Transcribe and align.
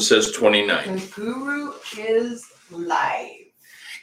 says 0.00 0.32
29. 0.32 0.96
The 0.96 1.06
guru 1.14 1.72
is 1.98 2.44
live. 2.70 3.30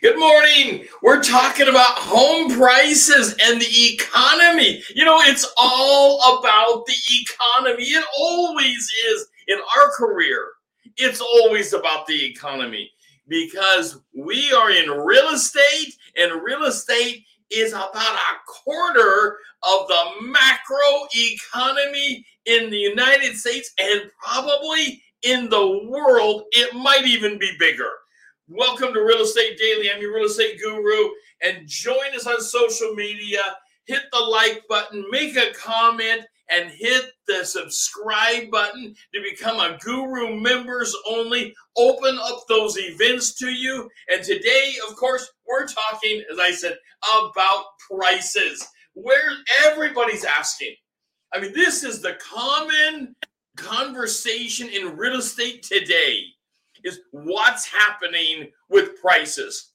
Good 0.02 0.20
morning. 0.20 0.86
We're 1.02 1.24
talking 1.24 1.68
about 1.68 1.98
home 1.98 2.52
prices 2.52 3.36
and 3.44 3.60
the 3.60 3.94
economy. 3.94 4.84
You 4.94 5.06
know, 5.06 5.20
it's 5.22 5.52
all 5.58 6.38
about 6.38 6.86
the 6.86 6.94
economy. 7.22 7.84
It 7.84 8.06
always 8.20 8.92
is 9.10 9.28
in 9.48 9.58
our 9.58 9.90
career. 9.92 10.50
It's 10.98 11.20
always 11.20 11.74
about 11.74 12.06
the 12.06 12.26
economy 12.26 12.92
because 13.28 14.00
we 14.16 14.52
are 14.54 14.72
in 14.72 14.90
real 14.92 15.30
estate 15.30 15.96
and 16.16 16.44
real 16.44 16.66
estate 16.66 17.26
is 17.50 17.74
about 17.74 17.94
a 17.96 18.38
quarter 18.46 19.38
of 19.64 19.88
the 19.88 20.04
macro 20.22 21.08
economy 21.16 22.26
in 22.46 22.70
the 22.70 22.78
United 22.78 23.36
States 23.36 23.72
and 23.80 24.12
probably 24.24 25.02
in 25.24 25.50
the 25.50 25.88
world. 25.90 26.44
It 26.52 26.74
might 26.76 27.06
even 27.06 27.40
be 27.40 27.52
bigger. 27.60 27.90
Welcome 28.48 28.94
to 28.94 29.02
Real 29.02 29.22
Estate 29.22 29.58
Daily. 29.58 29.92
I'm 29.92 30.02
your 30.02 30.16
real 30.16 30.26
estate 30.26 30.60
guru, 30.62 31.10
and 31.44 31.68
join 31.68 32.16
us 32.16 32.28
on 32.28 32.40
social 32.40 32.94
media. 32.94 33.42
Hit 33.86 34.04
the 34.12 34.20
like 34.20 34.62
button, 34.70 35.06
make 35.12 35.36
a 35.36 35.54
comment, 35.54 36.22
and 36.50 36.70
hit 36.70 37.12
the 37.28 37.44
subscribe 37.44 38.50
button 38.52 38.96
to 39.14 39.22
become 39.22 39.60
a 39.60 39.78
guru 39.80 40.36
members 40.36 40.96
only. 41.10 41.54
Open 41.78 42.18
up 42.22 42.44
those 42.48 42.78
events 42.78 43.34
to 43.36 43.48
you. 43.48 43.90
And 44.10 44.24
today, 44.24 44.76
of 44.88 44.96
course, 44.96 45.30
we're 45.48 45.68
talking, 45.68 46.24
as 46.32 46.40
I 46.40 46.52
said, 46.52 46.78
about 47.14 47.66
prices, 47.92 48.66
where 48.94 49.32
everybody's 49.66 50.26
asking. 50.26 50.76
I 51.34 51.42
mean, 51.42 51.54
this 51.54 51.84
is 51.84 52.02
the 52.02 52.18
common 52.22 53.16
conversation 53.58 54.70
in 54.70 54.96
real 54.96 55.18
estate 55.18 55.64
today 55.64 56.24
is 56.84 57.02
what's 57.12 57.66
happening 57.66 58.52
with 58.70 59.02
prices. 59.02 59.74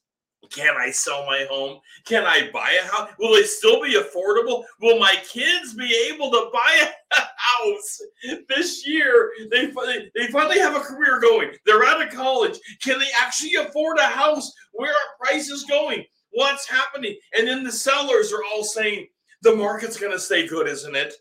Can 0.49 0.75
I 0.77 0.91
sell 0.91 1.25
my 1.25 1.47
home? 1.49 1.79
Can 2.05 2.25
I 2.25 2.49
buy 2.51 2.77
a 2.83 2.87
house? 2.87 3.09
Will 3.17 3.35
it 3.35 3.47
still 3.47 3.81
be 3.81 3.95
affordable? 3.95 4.63
Will 4.81 4.99
my 4.99 5.15
kids 5.27 5.73
be 5.73 6.09
able 6.11 6.31
to 6.31 6.49
buy 6.51 6.89
a 7.15 7.21
house 7.37 8.01
this 8.49 8.85
year? 8.85 9.31
They, 9.49 9.71
they 10.15 10.27
finally 10.27 10.59
have 10.59 10.75
a 10.75 10.81
career 10.81 11.19
going. 11.21 11.51
They're 11.65 11.85
out 11.85 12.05
of 12.05 12.13
college. 12.13 12.59
Can 12.81 12.99
they 12.99 13.09
actually 13.19 13.55
afford 13.55 13.99
a 13.99 14.03
house? 14.03 14.51
Where 14.73 14.91
are 14.91 15.17
prices 15.19 15.63
going? 15.63 16.03
What's 16.31 16.67
happening? 16.67 17.17
And 17.37 17.47
then 17.47 17.63
the 17.63 17.71
sellers 17.71 18.33
are 18.33 18.43
all 18.51 18.63
saying, 18.63 19.07
the 19.43 19.55
market's 19.55 19.99
going 19.99 20.13
to 20.13 20.19
stay 20.19 20.47
good, 20.47 20.67
isn't 20.67 20.95
it? 20.95 21.13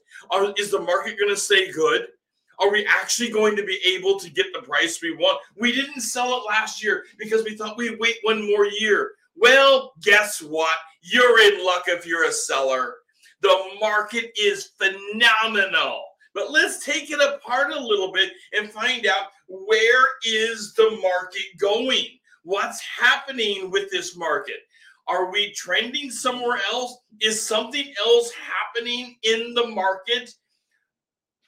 Is 0.57 0.71
the 0.71 0.81
market 0.81 1.19
going 1.19 1.35
to 1.35 1.37
stay 1.37 1.71
good? 1.73 2.07
Are 2.59 2.71
we 2.71 2.87
actually 2.87 3.31
going 3.31 3.57
to 3.57 3.65
be 3.65 3.79
able 3.87 4.19
to 4.21 4.31
get 4.31 4.47
the 4.53 4.63
price 4.63 5.01
we 5.03 5.15
want? 5.15 5.41
We 5.57 5.73
didn't 5.73 6.01
sell 6.03 6.39
it 6.39 6.49
last 6.49 6.83
year 6.83 7.05
because 7.19 7.45
we 7.45 7.57
thought 7.57 7.77
we'd 7.77 7.99
wait 7.99 8.17
one 8.23 8.47
more 8.47 8.67
year. 8.67 9.13
Well, 9.37 9.93
guess 10.03 10.41
what? 10.41 10.77
You're 11.03 11.41
in 11.41 11.65
luck 11.65 11.85
if 11.89 12.07
you're 12.07 12.29
a 12.29 12.33
seller. 12.33 12.97
The 13.41 13.59
market 13.81 14.33
is 14.41 14.71
phenomenal. 14.79 16.03
But 16.35 16.51
let's 16.51 16.85
take 16.85 17.11
it 17.11 17.21
apart 17.21 17.73
a 17.73 17.81
little 17.81 18.13
bit 18.13 18.33
and 18.53 18.71
find 18.71 19.07
out 19.07 19.29
where 19.49 20.05
is 20.25 20.73
the 20.75 20.99
market 21.03 21.43
going? 21.59 22.07
What's 22.45 22.81
happening 22.81 23.71
with 23.71 23.91
this 23.91 24.17
market? 24.17 24.61
Are 25.09 25.31
we 25.31 25.53
trending 25.53 26.11
somewhere 26.11 26.61
else? 26.73 26.97
Is 27.21 27.45
something 27.45 27.93
else 28.07 28.33
happening 28.33 29.17
in 29.25 29.53
the 29.55 29.67
market? 29.67 30.33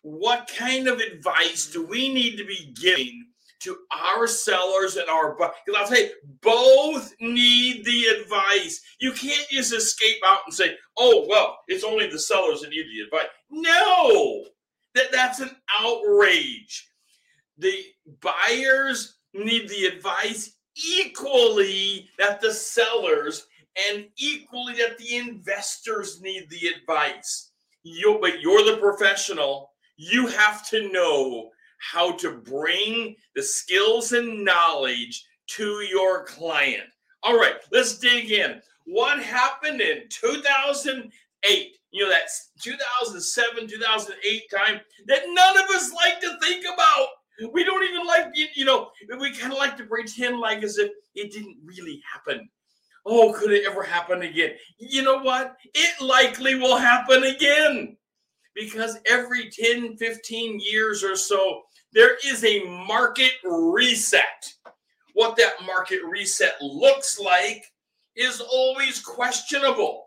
What 0.04 0.50
kind 0.54 0.86
of 0.86 1.00
advice 1.00 1.66
do 1.72 1.84
we 1.84 2.12
need 2.12 2.36
to 2.36 2.44
be 2.44 2.74
giving 2.78 3.26
to 3.60 3.74
our 3.90 4.26
sellers 4.26 4.96
and 4.96 5.08
our 5.08 5.34
buyers? 5.34 5.54
because 5.64 5.80
I'll 5.80 5.88
tell 5.88 6.04
you, 6.04 6.10
both 6.42 7.14
need 7.20 7.86
the 7.86 8.04
advice. 8.20 8.82
You 9.00 9.12
can't 9.12 9.48
just 9.48 9.72
escape 9.72 10.18
out 10.26 10.40
and 10.44 10.54
say, 10.54 10.76
"Oh, 10.98 11.24
well, 11.26 11.58
it's 11.68 11.84
only 11.84 12.06
the 12.06 12.18
sellers 12.18 12.60
that 12.60 12.68
need 12.68 12.84
the 12.84 13.04
advice." 13.04 13.30
No, 13.48 14.44
that 14.94 15.10
that's 15.10 15.40
an 15.40 15.56
outrage. 15.80 16.86
The 17.56 17.82
buyers 18.20 19.16
need 19.32 19.70
the 19.70 19.86
advice 19.86 20.54
equally 20.76 22.10
that 22.18 22.42
the 22.42 22.52
sellers 22.52 23.46
and 23.88 24.06
equally 24.18 24.74
that 24.74 24.98
the 24.98 25.16
investors 25.16 26.20
need 26.20 26.50
the 26.50 26.68
advice. 26.68 27.52
You, 27.82 28.18
but 28.20 28.42
you're 28.42 28.64
the 28.64 28.76
professional 28.76 29.73
you 29.96 30.26
have 30.26 30.68
to 30.70 30.90
know 30.92 31.50
how 31.78 32.12
to 32.12 32.38
bring 32.38 33.14
the 33.34 33.42
skills 33.42 34.12
and 34.12 34.44
knowledge 34.44 35.24
to 35.46 35.80
your 35.82 36.24
client. 36.24 36.84
All 37.22 37.38
right, 37.38 37.56
let's 37.72 37.98
dig 37.98 38.30
in. 38.30 38.60
What 38.86 39.22
happened 39.22 39.80
in 39.80 40.02
2008? 40.08 41.76
You 41.90 42.04
know, 42.04 42.10
that's 42.10 42.50
2007, 42.62 43.68
2008 43.68 44.42
time 44.50 44.80
that 45.06 45.22
none 45.28 45.58
of 45.58 45.70
us 45.70 45.92
like 45.92 46.20
to 46.20 46.36
think 46.42 46.64
about. 46.72 47.08
We 47.52 47.64
don't 47.64 47.84
even 47.84 48.06
like, 48.06 48.26
you 48.54 48.64
know, 48.64 48.90
we 49.18 49.32
kind 49.32 49.52
of 49.52 49.58
like 49.58 49.76
to 49.78 49.84
pretend 49.84 50.38
like 50.38 50.62
as 50.62 50.78
if 50.78 50.90
it 51.14 51.32
didn't 51.32 51.58
really 51.64 52.00
happen. 52.12 52.48
Oh, 53.06 53.32
could 53.32 53.52
it 53.52 53.66
ever 53.66 53.82
happen 53.82 54.22
again? 54.22 54.52
You 54.78 55.02
know 55.02 55.18
what? 55.20 55.56
It 55.74 56.00
likely 56.00 56.54
will 56.54 56.76
happen 56.76 57.24
again 57.24 57.96
because 58.54 58.98
every 59.08 59.50
10, 59.50 59.96
15 59.96 60.60
years 60.60 61.02
or 61.02 61.16
so, 61.16 61.62
there 61.92 62.16
is 62.24 62.44
a 62.44 62.64
market 62.86 63.32
reset. 63.44 64.52
What 65.14 65.36
that 65.36 65.54
market 65.64 66.00
reset 66.04 66.54
looks 66.60 67.18
like 67.18 67.64
is 68.16 68.40
always 68.40 69.00
questionable. 69.00 70.06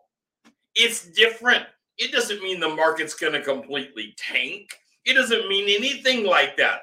It's 0.75 1.07
different. 1.07 1.65
It 1.97 2.11
doesn't 2.11 2.43
mean 2.43 2.59
the 2.59 2.69
market's 2.69 3.13
going 3.13 3.33
to 3.33 3.41
completely 3.41 4.13
tank. 4.17 4.69
It 5.05 5.13
doesn't 5.13 5.47
mean 5.47 5.69
anything 5.69 6.25
like 6.25 6.57
that. 6.57 6.81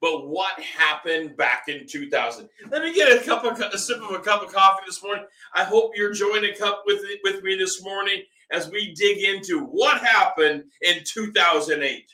But 0.00 0.26
what 0.28 0.58
happened 0.58 1.36
back 1.36 1.68
in 1.68 1.86
2000? 1.86 2.48
Let 2.70 2.82
me 2.82 2.92
get 2.92 3.16
a 3.16 3.24
cup 3.24 3.44
of 3.44 3.60
a 3.60 3.78
sip 3.78 4.02
of 4.02 4.10
a 4.10 4.18
cup 4.18 4.42
of 4.42 4.52
coffee 4.52 4.82
this 4.84 5.00
morning. 5.00 5.24
I 5.54 5.62
hope 5.62 5.92
you're 5.94 6.10
enjoying 6.10 6.44
a 6.44 6.56
cup 6.56 6.82
with 6.86 7.02
with 7.22 7.44
me 7.44 7.54
this 7.54 7.84
morning 7.84 8.24
as 8.52 8.70
we 8.70 8.94
dig 8.94 9.18
into 9.18 9.64
what 9.64 10.00
happened 10.00 10.64
in 10.82 10.98
2008. 11.04 12.04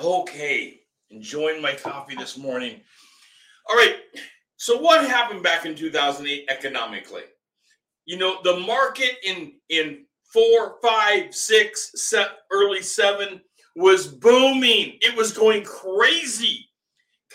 Okay, 0.00 0.80
enjoying 1.10 1.60
my 1.60 1.74
coffee 1.74 2.14
this 2.14 2.36
morning. 2.36 2.80
All 3.68 3.76
right, 3.76 3.96
so 4.56 4.78
what 4.78 5.04
happened 5.06 5.42
back 5.42 5.66
in 5.66 5.74
2008 5.74 6.46
economically? 6.48 7.22
You 8.04 8.18
know, 8.18 8.38
the 8.42 8.60
market 8.60 9.16
in 9.24 9.54
in 9.68 10.04
four, 10.32 10.76
five, 10.82 11.34
six, 11.34 11.92
seven, 11.94 12.32
early 12.50 12.82
seven 12.82 13.40
was 13.76 14.06
booming. 14.06 14.98
It 15.00 15.16
was 15.16 15.32
going 15.32 15.64
crazy, 15.64 16.68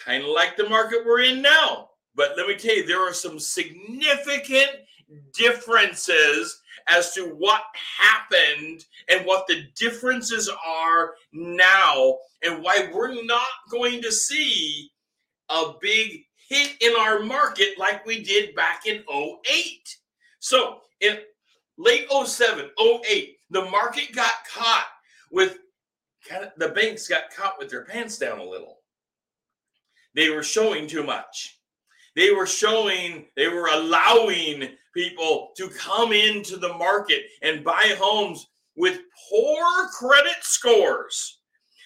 kind 0.04 0.24
of 0.24 0.30
like 0.30 0.58
the 0.58 0.68
market 0.68 1.06
we're 1.06 1.22
in 1.22 1.42
now. 1.42 1.90
But 2.16 2.34
let 2.36 2.48
me 2.48 2.56
tell 2.56 2.75
you, 2.75 2.86
there 2.86 3.08
are 3.08 3.14
some 3.14 3.40
significant 3.40 4.69
differences 5.34 6.62
as 6.90 7.13
to 7.13 7.25
what 7.38 7.63
happened 8.00 8.85
and 9.09 9.25
what 9.25 9.47
the 9.47 9.63
differences 9.75 10.50
are 10.66 11.16
now 11.34 12.18
and 12.44 12.63
why 12.63 12.90
we're 12.94 13.23
not 13.25 13.47
going 13.69 14.01
to 14.01 14.12
see 14.12 14.90
a 15.50 15.73
big 15.81 16.23
hit 16.50 16.75
in 16.81 16.94
our 16.97 17.19
market 17.19 17.78
like 17.78 18.06
we 18.06 18.23
did 18.23 18.56
back 18.56 18.85
in 18.85 19.03
08. 19.12 19.97
So 20.40 20.79
in 21.01 21.18
late 21.78 22.07
07, 22.09 22.69
08, 22.79 23.38
the 23.50 23.66
market 23.66 24.13
got 24.13 24.31
caught 24.53 24.88
with 25.31 25.57
kind 26.28 26.45
of, 26.45 26.51
the 26.57 26.69
banks 26.69 27.07
got 27.07 27.34
caught 27.35 27.56
with 27.59 27.69
their 27.69 27.84
pants 27.85 28.18
down 28.18 28.39
a 28.39 28.44
little. 28.44 28.78
They 30.15 30.30
were 30.30 30.44
showing 30.44 30.88
too 30.88 31.04
much 31.04 31.57
they 32.18 32.31
were 32.31 32.48
showing, 32.48 33.27
they 33.36 33.48
were 33.48 33.68
allowing 33.68 34.69
people 34.97 35.51
to 35.55 35.69
come 35.69 36.11
into 36.11 36.57
the 36.57 36.73
market 36.73 37.25
and 37.44 37.63
buy 37.63 37.95
homes 37.99 38.47
with 38.75 38.99
poor 39.29 39.88
credit 39.94 40.38
scores. 40.41 41.38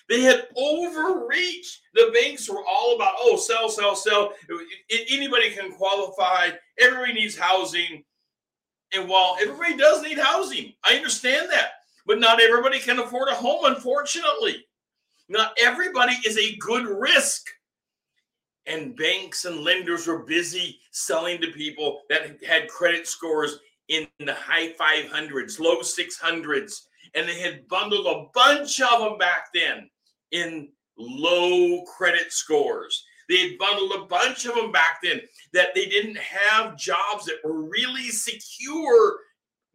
They 0.07 0.21
had 0.21 0.47
overreached. 0.55 1.81
The 1.93 2.11
banks 2.13 2.49
were 2.49 2.63
all 2.65 2.95
about, 2.95 3.15
oh, 3.17 3.35
sell, 3.35 3.69
sell, 3.69 3.95
sell. 3.95 4.33
Anybody 5.09 5.51
can 5.51 5.73
qualify. 5.73 6.51
Everybody 6.79 7.13
needs 7.13 7.37
housing. 7.37 8.03
And 8.93 9.09
while 9.09 9.37
everybody 9.41 9.75
does 9.75 10.01
need 10.01 10.17
housing, 10.17 10.73
I 10.85 10.95
understand 10.95 11.49
that. 11.51 11.71
But 12.05 12.19
not 12.19 12.41
everybody 12.41 12.79
can 12.79 12.99
afford 12.99 13.27
a 13.27 13.35
home, 13.35 13.65
unfortunately. 13.65 14.65
Not 15.27 15.55
everybody 15.61 16.13
is 16.25 16.37
a 16.37 16.55
good 16.57 16.87
risk 16.87 17.47
and 18.67 18.95
banks 18.95 19.45
and 19.45 19.61
lenders 19.61 20.07
were 20.07 20.19
busy 20.19 20.79
selling 20.91 21.41
to 21.41 21.51
people 21.51 22.01
that 22.09 22.43
had 22.47 22.67
credit 22.69 23.07
scores 23.07 23.59
in 23.87 24.07
the 24.19 24.33
high 24.33 24.73
500s, 24.73 25.59
low 25.59 25.79
600s, 25.81 26.81
and 27.15 27.27
they 27.27 27.39
had 27.39 27.67
bundled 27.67 28.05
a 28.05 28.25
bunch 28.33 28.79
of 28.79 28.99
them 28.99 29.17
back 29.17 29.47
then 29.53 29.89
in 30.31 30.69
low 30.97 31.83
credit 31.83 32.31
scores. 32.31 33.03
They 33.27 33.49
had 33.49 33.57
bundled 33.57 33.93
a 33.93 34.05
bunch 34.05 34.45
of 34.45 34.55
them 34.55 34.71
back 34.71 34.99
then 35.03 35.21
that 35.53 35.73
they 35.73 35.85
didn't 35.85 36.17
have 36.17 36.77
jobs 36.77 37.25
that 37.25 37.39
were 37.43 37.69
really 37.69 38.09
secure 38.09 39.17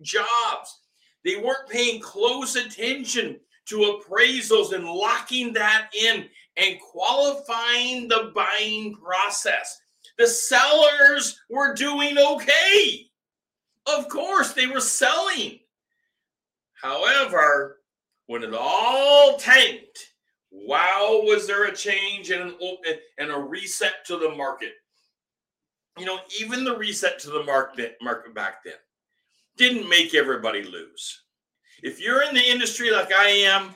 jobs. 0.02 0.80
They 1.24 1.36
weren't 1.36 1.68
paying 1.68 2.00
close 2.00 2.54
attention 2.56 3.40
to 3.66 4.00
appraisals 4.00 4.72
and 4.72 4.84
locking 4.84 5.52
that 5.54 5.88
in 5.98 6.28
and 6.56 6.80
qualifying 6.80 8.08
the 8.08 8.32
buying 8.34 8.94
process. 8.94 9.80
The 10.18 10.26
sellers 10.26 11.38
were 11.50 11.74
doing 11.74 12.16
okay. 12.18 13.06
Of 13.86 14.08
course, 14.08 14.52
they 14.52 14.66
were 14.66 14.80
selling. 14.80 15.60
However, 16.74 17.80
when 18.26 18.42
it 18.42 18.54
all 18.54 19.36
tanked, 19.36 20.12
wow, 20.50 21.20
was 21.24 21.46
there 21.46 21.64
a 21.64 21.74
change 21.74 22.30
and, 22.30 22.42
an, 22.42 22.54
open, 22.60 22.94
and 23.18 23.30
a 23.30 23.38
reset 23.38 24.04
to 24.06 24.16
the 24.16 24.30
market? 24.30 24.72
You 25.98 26.04
know, 26.04 26.18
even 26.40 26.64
the 26.64 26.76
reset 26.76 27.18
to 27.20 27.30
the 27.30 27.44
market 27.44 27.96
market 28.02 28.34
back 28.34 28.64
then 28.64 28.74
didn't 29.56 29.88
make 29.88 30.14
everybody 30.14 30.62
lose. 30.62 31.22
If 31.82 32.00
you're 32.00 32.22
in 32.22 32.34
the 32.34 32.50
industry 32.50 32.90
like 32.90 33.12
I 33.12 33.28
am, 33.28 33.74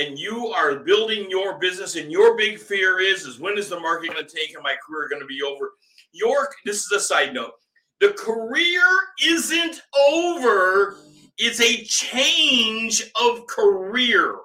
and 0.00 0.18
you 0.18 0.48
are 0.48 0.76
building 0.76 1.30
your 1.30 1.58
business, 1.58 1.96
and 1.96 2.10
your 2.10 2.36
big 2.36 2.58
fear 2.58 2.98
is, 3.00 3.22
is 3.22 3.38
when 3.38 3.58
is 3.58 3.68
the 3.68 3.78
market 3.78 4.12
going 4.12 4.26
to 4.26 4.36
take 4.36 4.54
and 4.54 4.62
my 4.62 4.74
career 4.86 5.08
going 5.08 5.20
to 5.20 5.26
be 5.26 5.42
over? 5.42 5.72
Your 6.12 6.48
this 6.64 6.84
is 6.84 6.92
a 6.92 7.00
side 7.00 7.34
note. 7.34 7.52
The 8.00 8.14
career 8.14 8.82
isn't 9.24 9.82
over. 10.10 10.96
It's 11.36 11.60
a 11.60 11.84
change 11.84 13.10
of 13.20 13.46
career, 13.46 14.36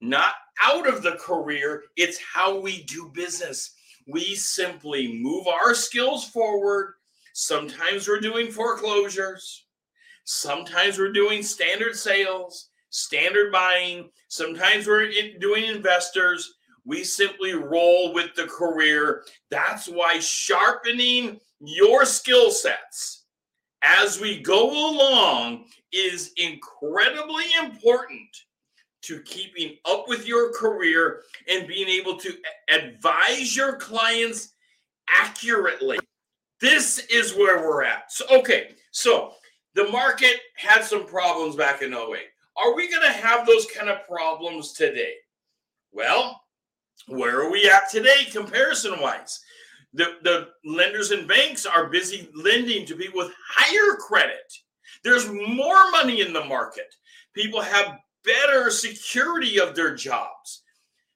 not 0.00 0.34
out 0.62 0.88
of 0.88 1.02
the 1.02 1.12
career. 1.12 1.84
It's 1.96 2.18
how 2.18 2.60
we 2.60 2.82
do 2.84 3.10
business. 3.14 3.74
We 4.06 4.34
simply 4.34 5.20
move 5.20 5.46
our 5.46 5.74
skills 5.74 6.28
forward. 6.28 6.94
Sometimes 7.34 8.08
we're 8.08 8.20
doing 8.20 8.50
foreclosures. 8.50 9.66
Sometimes 10.24 10.98
we're 10.98 11.12
doing 11.12 11.42
standard 11.42 11.96
sales, 11.96 12.69
standard 12.90 13.50
buying. 13.50 14.10
Sometimes 14.28 14.86
we're 14.86 15.10
in 15.10 15.38
doing 15.40 15.64
investors. 15.64 16.54
We 16.84 17.04
simply 17.04 17.54
roll 17.54 18.12
with 18.12 18.34
the 18.34 18.46
career. 18.46 19.24
That's 19.50 19.86
why 19.86 20.18
sharpening 20.20 21.40
your 21.60 22.04
skill 22.04 22.50
sets 22.50 23.24
as 23.82 24.20
we 24.20 24.40
go 24.40 24.70
along 24.70 25.66
is 25.92 26.32
incredibly 26.36 27.44
important 27.62 28.28
to 29.02 29.22
keeping 29.22 29.76
up 29.86 30.04
with 30.08 30.26
your 30.26 30.52
career 30.52 31.22
and 31.48 31.66
being 31.66 31.88
able 31.88 32.16
to 32.16 32.34
advise 32.72 33.56
your 33.56 33.76
clients 33.76 34.52
accurately. 35.08 35.98
This 36.60 36.98
is 37.10 37.34
where 37.34 37.62
we're 37.62 37.82
at. 37.82 38.12
So, 38.12 38.26
okay, 38.30 38.74
so 38.90 39.32
the 39.74 39.88
market 39.88 40.36
had 40.56 40.84
some 40.84 41.06
problems 41.06 41.56
back 41.56 41.80
in 41.80 41.94
08. 41.94 42.18
Are 42.62 42.74
we 42.74 42.90
going 42.90 43.02
to 43.02 43.18
have 43.18 43.46
those 43.46 43.66
kind 43.66 43.88
of 43.88 44.06
problems 44.06 44.72
today? 44.72 45.14
Well, 45.92 46.40
where 47.06 47.40
are 47.40 47.50
we 47.50 47.68
at 47.68 47.90
today, 47.90 48.26
comparison 48.30 49.00
wise? 49.00 49.40
The, 49.94 50.18
the 50.22 50.48
lenders 50.64 51.10
and 51.10 51.26
banks 51.26 51.66
are 51.66 51.88
busy 51.88 52.28
lending 52.34 52.86
to 52.86 52.94
people 52.94 53.18
with 53.18 53.32
higher 53.48 53.96
credit. 53.96 54.52
There's 55.02 55.28
more 55.28 55.90
money 55.90 56.20
in 56.20 56.32
the 56.32 56.44
market. 56.44 56.94
People 57.34 57.60
have 57.60 57.98
better 58.24 58.70
security 58.70 59.58
of 59.58 59.74
their 59.74 59.94
jobs. 59.94 60.62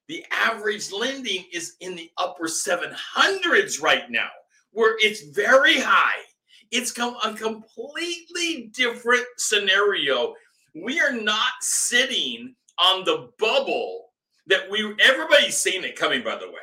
The 0.09 0.25
average 0.31 0.93
lending 0.93 1.45
is 1.53 1.77
in 1.81 1.95
the 1.95 2.11
upper 2.19 2.45
700s 2.45 3.81
right 3.81 4.11
now, 4.11 4.29
where 4.73 4.97
it's 4.99 5.29
very 5.29 5.79
high. 5.79 6.23
It's 6.71 6.91
come 6.91 7.17
a 7.25 7.35
completely 7.35 8.71
different 8.75 9.25
scenario. 9.37 10.35
We 10.75 11.01
are 11.01 11.13
not 11.13 11.53
sitting 11.61 12.55
on 12.79 13.05
the 13.05 13.31
bubble 13.39 14.07
that 14.47 14.71
we 14.71 14.95
everybody's 15.03 15.57
seen 15.57 15.85
it 15.85 15.97
coming 15.97 16.23
by 16.23 16.37
the 16.37 16.49
way. 16.49 16.55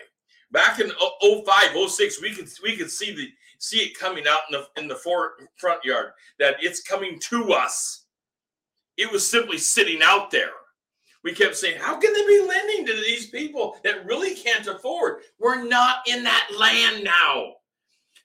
Back 0.51 0.79
in 0.79 0.91
05, 1.21 1.89
06, 1.89 2.21
we 2.21 2.33
could 2.33 2.49
we 2.63 2.75
could 2.75 2.91
see 2.91 3.13
the 3.13 3.27
see 3.59 3.79
it 3.79 3.97
coming 3.97 4.25
out 4.27 4.41
in 4.49 4.59
the 4.59 4.81
in 4.81 4.87
the 4.87 4.95
for, 4.95 5.33
front 5.57 5.83
yard 5.85 6.11
that 6.39 6.55
it's 6.59 6.81
coming 6.81 7.19
to 7.19 7.53
us 7.53 8.01
it 8.97 9.11
was 9.11 9.27
simply 9.27 9.57
sitting 9.57 10.01
out 10.03 10.31
there. 10.31 10.51
We 11.23 11.33
kept 11.33 11.55
saying, 11.55 11.79
How 11.79 11.97
can 11.97 12.13
they 12.13 12.25
be 12.25 12.45
lending 12.47 12.85
to 12.85 12.93
these 12.93 13.27
people 13.27 13.77
that 13.83 14.05
really 14.05 14.35
can't 14.35 14.67
afford? 14.67 15.21
We're 15.39 15.63
not 15.63 16.07
in 16.07 16.23
that 16.23 16.49
land 16.57 17.03
now. 17.03 17.53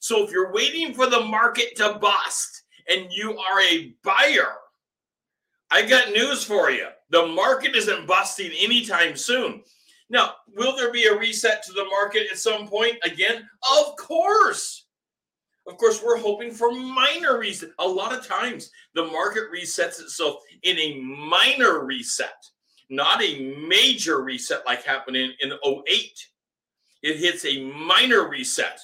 So 0.00 0.24
if 0.24 0.30
you're 0.30 0.52
waiting 0.52 0.94
for 0.94 1.06
the 1.06 1.20
market 1.20 1.76
to 1.76 1.98
bust 2.00 2.64
and 2.88 3.10
you 3.10 3.38
are 3.38 3.60
a 3.62 3.94
buyer, 4.02 4.54
I 5.70 5.82
got 5.82 6.12
news 6.12 6.44
for 6.44 6.70
you. 6.70 6.88
The 7.10 7.26
market 7.26 7.74
isn't 7.76 8.06
busting 8.06 8.52
anytime 8.58 9.16
soon. 9.16 9.62
Now, 10.08 10.34
will 10.54 10.76
there 10.76 10.92
be 10.92 11.04
a 11.04 11.18
reset 11.18 11.64
to 11.64 11.72
the 11.72 11.84
market 11.86 12.28
at 12.30 12.38
some 12.38 12.68
point 12.68 12.96
again? 13.04 13.48
Of 13.78 13.96
course. 13.96 14.86
Of 15.66 15.78
course, 15.78 16.00
we're 16.04 16.18
hoping 16.18 16.52
for 16.52 16.70
minor 16.70 17.38
reset. 17.38 17.70
A 17.80 17.86
lot 17.86 18.14
of 18.14 18.26
times 18.26 18.70
the 18.94 19.06
market 19.06 19.44
resets 19.52 20.00
itself 20.00 20.36
in 20.62 20.78
a 20.78 21.00
minor 21.00 21.84
reset, 21.84 22.36
not 22.88 23.20
a 23.20 23.56
major 23.68 24.22
reset 24.22 24.64
like 24.64 24.84
happened 24.84 25.16
in, 25.16 25.32
in 25.40 25.52
08. 25.64 26.28
It 27.02 27.16
hits 27.16 27.44
a 27.44 27.64
minor 27.64 28.28
reset 28.28 28.78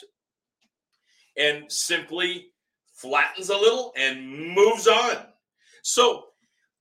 and 1.39 1.71
simply 1.71 2.49
flattens 2.95 3.49
a 3.51 3.57
little 3.57 3.93
and 3.97 4.27
moves 4.29 4.89
on. 4.89 5.19
So, 5.83 6.27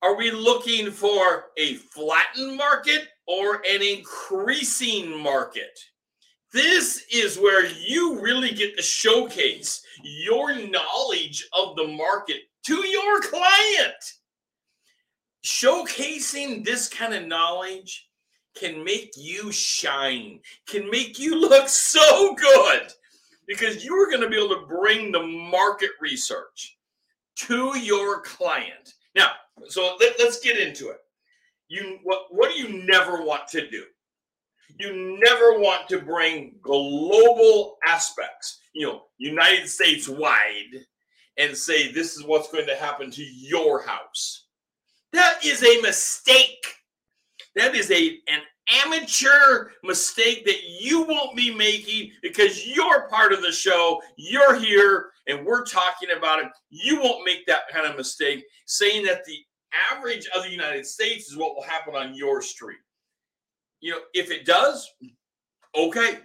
are 0.04 0.16
we 0.16 0.32
looking 0.32 0.92
for 0.92 1.46
a 1.58 1.76
flattened 1.76 2.58
market 2.58 3.08
or 3.28 3.62
an 3.70 3.82
increasing 3.82 5.22
market? 5.22 5.78
This 6.54 7.06
is 7.12 7.38
where 7.38 7.66
you 7.66 8.20
really 8.20 8.52
get 8.52 8.76
to 8.76 8.84
showcase 8.84 9.86
your 10.04 10.54
knowledge 10.56 11.48
of 11.58 11.76
the 11.76 11.88
market 11.88 12.42
to 12.66 12.88
your 12.88 13.22
client. 13.22 14.04
Showcasing 15.46 16.66
this 16.66 16.90
kind 16.90 17.14
of 17.14 17.26
knowledge 17.26 18.10
can 18.56 18.84
make 18.84 19.14
you 19.16 19.52
shine, 19.52 20.40
can 20.68 20.90
make 20.90 21.18
you 21.20 21.40
look 21.40 21.70
so 21.70 22.36
good 22.36 22.92
because 23.48 23.86
you 23.86 23.96
are 23.96 24.10
going 24.10 24.22
to 24.22 24.30
be 24.30 24.38
able 24.38 24.56
to 24.56 24.68
bring 24.68 25.12
the 25.12 25.24
market 25.24 25.92
research 26.02 26.78
to 27.36 27.78
your 27.80 28.22
client. 28.22 28.94
So 29.68 29.96
let, 30.00 30.20
us 30.20 30.40
get 30.40 30.58
into 30.58 30.90
it. 30.90 30.98
You 31.68 32.00
what 32.04 32.26
what 32.30 32.52
do 32.52 32.58
you 32.60 32.86
never 32.86 33.24
want 33.24 33.48
to 33.50 33.70
do? 33.70 33.84
You 34.80 35.20
never 35.22 35.60
want 35.60 35.88
to 35.90 36.00
bring 36.00 36.56
global 36.62 37.78
aspects, 37.86 38.60
you 38.74 38.88
know, 38.88 39.04
United 39.18 39.68
States 39.68 40.08
wide, 40.08 40.86
and 41.38 41.56
say 41.56 41.92
this 41.92 42.16
is 42.16 42.26
what's 42.26 42.52
going 42.52 42.68
to 42.68 42.76
happen 42.76 43.12
to 43.12 43.24
your 43.24 43.82
house. 43.84 44.48
That 45.14 45.46
is 45.46 45.64
a 45.64 45.82
mistake. 45.82 46.66
That 47.56 47.76
is 47.76 47.92
a 47.92 48.20
an 48.28 48.42
amateur 48.86 49.70
mistake 49.84 50.46
that 50.46 50.64
you 50.64 51.04
won't 51.04 51.36
be 51.36 51.54
making 51.54 52.12
because 52.22 52.66
you're 52.66 53.08
part 53.10 53.34
of 53.34 53.42
the 53.42 53.52
show. 53.52 54.02
You're 54.18 54.56
here 54.56 55.12
and 55.28 55.46
we're 55.46 55.66
talking 55.66 56.10
about 56.18 56.40
it. 56.40 56.52
You 56.70 57.02
won't 57.02 57.26
make 57.26 57.46
that 57.48 57.70
kind 57.72 57.86
of 57.86 57.98
mistake 57.98 58.44
saying 58.66 59.06
that 59.06 59.26
the 59.26 59.38
average 59.92 60.28
of 60.36 60.44
the 60.44 60.50
United 60.50 60.86
States 60.86 61.30
is 61.30 61.38
what 61.38 61.56
will 61.56 61.64
happen 61.64 61.96
on 61.96 62.16
your 62.16 62.42
street 62.42 62.80
you 63.82 63.92
know, 63.92 64.00
if 64.14 64.32
it 64.32 64.46
does, 64.46 64.90
okay, 65.76 66.20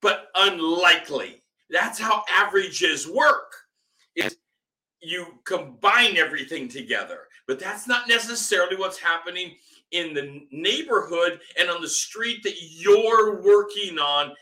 but 0.00 0.28
unlikely. 0.36 1.42
That's 1.70 1.98
how 1.98 2.22
averages 2.30 3.08
work. 3.08 3.52
Is 4.14 4.36
you 5.02 5.26
combine 5.44 6.16
everything 6.16 6.68
together, 6.68 7.20
but 7.46 7.58
that's 7.58 7.88
not 7.88 8.08
necessarily 8.08 8.76
what's 8.76 8.98
happening 8.98 9.54
in 9.90 10.12
the 10.12 10.42
neighborhood 10.52 11.40
and 11.58 11.70
on 11.70 11.80
the 11.80 11.88
street 11.88 12.42
that 12.42 12.56
you're 12.60 13.40
working 13.40 13.98
on 13.98 14.34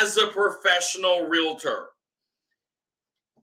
as 0.00 0.16
a 0.16 0.28
professional 0.28 1.26
realtor. 1.26 1.88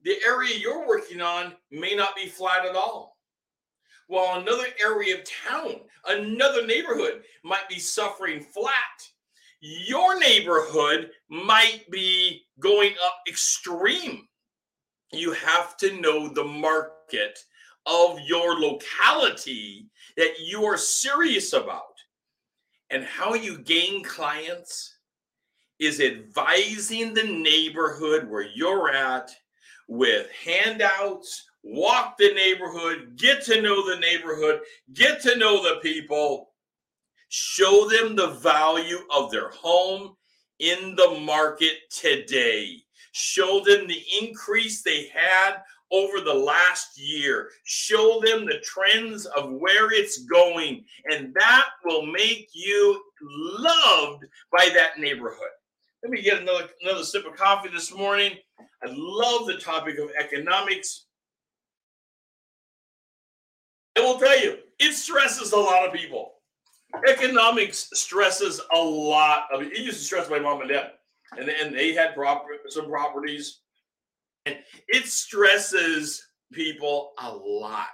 The 0.04 0.16
area 0.26 0.56
you're 0.56 0.88
working 0.88 1.20
on 1.20 1.54
may 1.70 1.94
not 1.94 2.16
be 2.16 2.26
flat 2.26 2.64
at 2.64 2.76
all 2.76 3.19
while 4.10 4.40
another 4.40 4.66
area 4.84 5.14
of 5.16 5.24
town, 5.48 5.76
another 6.08 6.66
neighborhood 6.66 7.22
might 7.44 7.68
be 7.68 7.78
suffering 7.78 8.42
flat. 8.42 8.74
Your 9.60 10.18
neighborhood 10.18 11.10
might 11.28 11.84
be 11.90 12.42
going 12.58 12.92
up 13.06 13.18
extreme. 13.28 14.26
You 15.12 15.32
have 15.32 15.76
to 15.78 16.00
know 16.00 16.28
the 16.28 16.44
market 16.44 17.38
of 17.86 18.18
your 18.20 18.58
locality 18.58 19.88
that 20.16 20.40
you 20.40 20.64
are 20.64 20.76
serious 20.76 21.52
about. 21.52 21.84
and 22.90 23.04
how 23.04 23.34
you 23.34 23.58
gain 23.58 24.02
clients 24.02 24.98
is 25.78 26.00
advising 26.00 27.14
the 27.14 27.22
neighborhood 27.22 28.28
where 28.28 28.48
you're 28.54 28.90
at 28.90 29.30
with 29.90 30.28
handouts, 30.44 31.50
walk 31.64 32.16
the 32.16 32.32
neighborhood, 32.32 33.16
get 33.16 33.42
to 33.42 33.60
know 33.60 33.84
the 33.84 33.98
neighborhood, 34.00 34.60
get 34.94 35.20
to 35.20 35.36
know 35.36 35.62
the 35.62 35.80
people, 35.82 36.52
show 37.28 37.88
them 37.88 38.14
the 38.14 38.30
value 38.34 39.00
of 39.14 39.32
their 39.32 39.50
home 39.50 40.14
in 40.60 40.94
the 40.94 41.20
market 41.26 41.74
today. 41.90 42.76
Show 43.10 43.64
them 43.64 43.88
the 43.88 44.00
increase 44.22 44.82
they 44.82 45.08
had 45.12 45.56
over 45.90 46.20
the 46.20 46.32
last 46.32 46.96
year. 46.96 47.50
Show 47.64 48.20
them 48.24 48.46
the 48.46 48.60
trends 48.62 49.26
of 49.26 49.50
where 49.54 49.92
it's 49.92 50.24
going, 50.24 50.84
and 51.10 51.34
that 51.34 51.64
will 51.84 52.06
make 52.06 52.48
you 52.52 53.02
loved 53.24 54.24
by 54.52 54.70
that 54.72 55.00
neighborhood. 55.00 55.50
Let 56.02 56.12
me 56.12 56.22
get 56.22 56.40
another 56.40 56.68
another 56.82 57.04
sip 57.04 57.26
of 57.26 57.36
coffee 57.36 57.68
this 57.68 57.94
morning. 57.94 58.32
I 58.82 58.88
love 58.90 59.46
the 59.46 59.58
topic 59.58 59.98
of 59.98 60.10
economics. 60.18 61.06
I 63.96 64.00
will 64.00 64.18
tell 64.18 64.40
you, 64.40 64.58
it 64.78 64.94
stresses 64.94 65.52
a 65.52 65.56
lot 65.56 65.86
of 65.86 65.92
people. 65.92 66.32
Economics 67.06 67.90
stresses 67.92 68.60
a 68.74 68.78
lot 68.78 69.44
of 69.52 69.62
it. 69.62 69.76
used 69.76 69.98
to 69.98 70.04
stress 70.04 70.30
my 70.30 70.38
mom 70.38 70.62
and 70.62 70.70
dad, 70.70 70.92
and, 71.38 71.48
and 71.48 71.74
they 71.74 71.92
had 71.92 72.14
some 72.68 72.88
properties 72.88 73.60
and 74.46 74.56
it 74.88 75.06
stresses 75.06 76.26
people 76.52 77.12
a 77.18 77.30
lot 77.30 77.88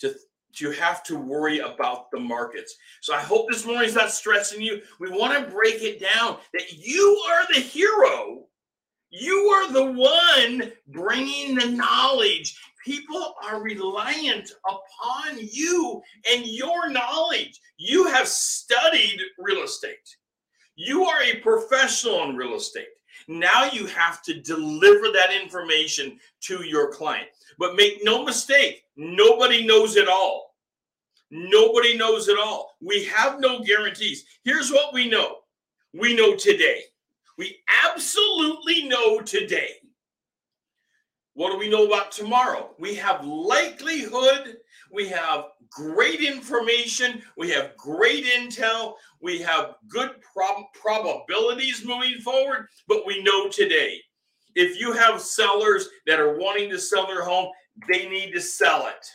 to 0.00 0.14
to 0.56 0.70
have 0.72 1.02
to 1.04 1.16
worry 1.16 1.60
about 1.60 2.10
the 2.10 2.20
markets. 2.20 2.76
So 3.00 3.14
I 3.14 3.20
hope 3.20 3.48
this 3.48 3.66
morning's 3.66 3.94
not 3.94 4.10
stressing 4.10 4.60
you. 4.60 4.80
We 5.00 5.10
want 5.10 5.38
to 5.38 5.50
break 5.50 5.82
it 5.82 6.00
down 6.00 6.38
that 6.52 6.72
you 6.72 7.22
are 7.30 7.46
the 7.54 7.60
hero. 7.60 8.44
You 9.10 9.34
are 9.34 9.72
the 9.72 9.92
one 9.92 10.72
bringing 10.88 11.54
the 11.56 11.70
knowledge. 11.70 12.58
People 12.84 13.34
are 13.42 13.62
reliant 13.62 14.52
upon 14.68 15.38
you 15.38 16.02
and 16.30 16.46
your 16.46 16.88
knowledge. 16.88 17.60
You 17.76 18.06
have 18.06 18.28
studied 18.28 19.20
real 19.38 19.62
estate. 19.62 20.16
You 20.76 21.04
are 21.04 21.22
a 21.22 21.40
professional 21.40 22.28
in 22.28 22.36
real 22.36 22.54
estate. 22.54 22.88
Now 23.28 23.64
you 23.64 23.86
have 23.86 24.22
to 24.22 24.40
deliver 24.40 25.08
that 25.12 25.32
information 25.32 26.18
to 26.42 26.64
your 26.64 26.92
client. 26.92 27.28
But 27.58 27.74
make 27.74 28.04
no 28.04 28.24
mistake, 28.24 28.84
nobody 28.96 29.66
knows 29.66 29.96
it 29.96 30.08
all. 30.08 30.45
Nobody 31.30 31.96
knows 31.96 32.28
it 32.28 32.38
all. 32.38 32.76
We 32.80 33.04
have 33.04 33.40
no 33.40 33.62
guarantees. 33.62 34.24
Here's 34.44 34.70
what 34.70 34.94
we 34.94 35.08
know 35.08 35.38
we 35.92 36.14
know 36.14 36.36
today. 36.36 36.82
We 37.38 37.58
absolutely 37.84 38.84
know 38.84 39.20
today. 39.20 39.70
What 41.34 41.52
do 41.52 41.58
we 41.58 41.68
know 41.68 41.86
about 41.86 42.12
tomorrow? 42.12 42.74
We 42.78 42.94
have 42.96 43.24
likelihood, 43.24 44.56
we 44.92 45.08
have 45.08 45.44
great 45.70 46.20
information, 46.20 47.22
we 47.36 47.50
have 47.50 47.76
great 47.76 48.24
intel, 48.24 48.94
we 49.20 49.38
have 49.42 49.74
good 49.88 50.12
prob- 50.32 50.72
probabilities 50.72 51.84
moving 51.84 52.20
forward, 52.20 52.68
but 52.88 53.06
we 53.06 53.22
know 53.22 53.48
today 53.48 54.00
if 54.56 54.80
you 54.80 54.92
have 54.92 55.20
sellers 55.20 55.88
that 56.06 56.18
are 56.18 56.38
wanting 56.38 56.70
to 56.70 56.78
sell 56.78 57.06
their 57.06 57.22
home, 57.22 57.50
they 57.88 58.08
need 58.08 58.32
to 58.32 58.40
sell 58.40 58.86
it. 58.86 59.06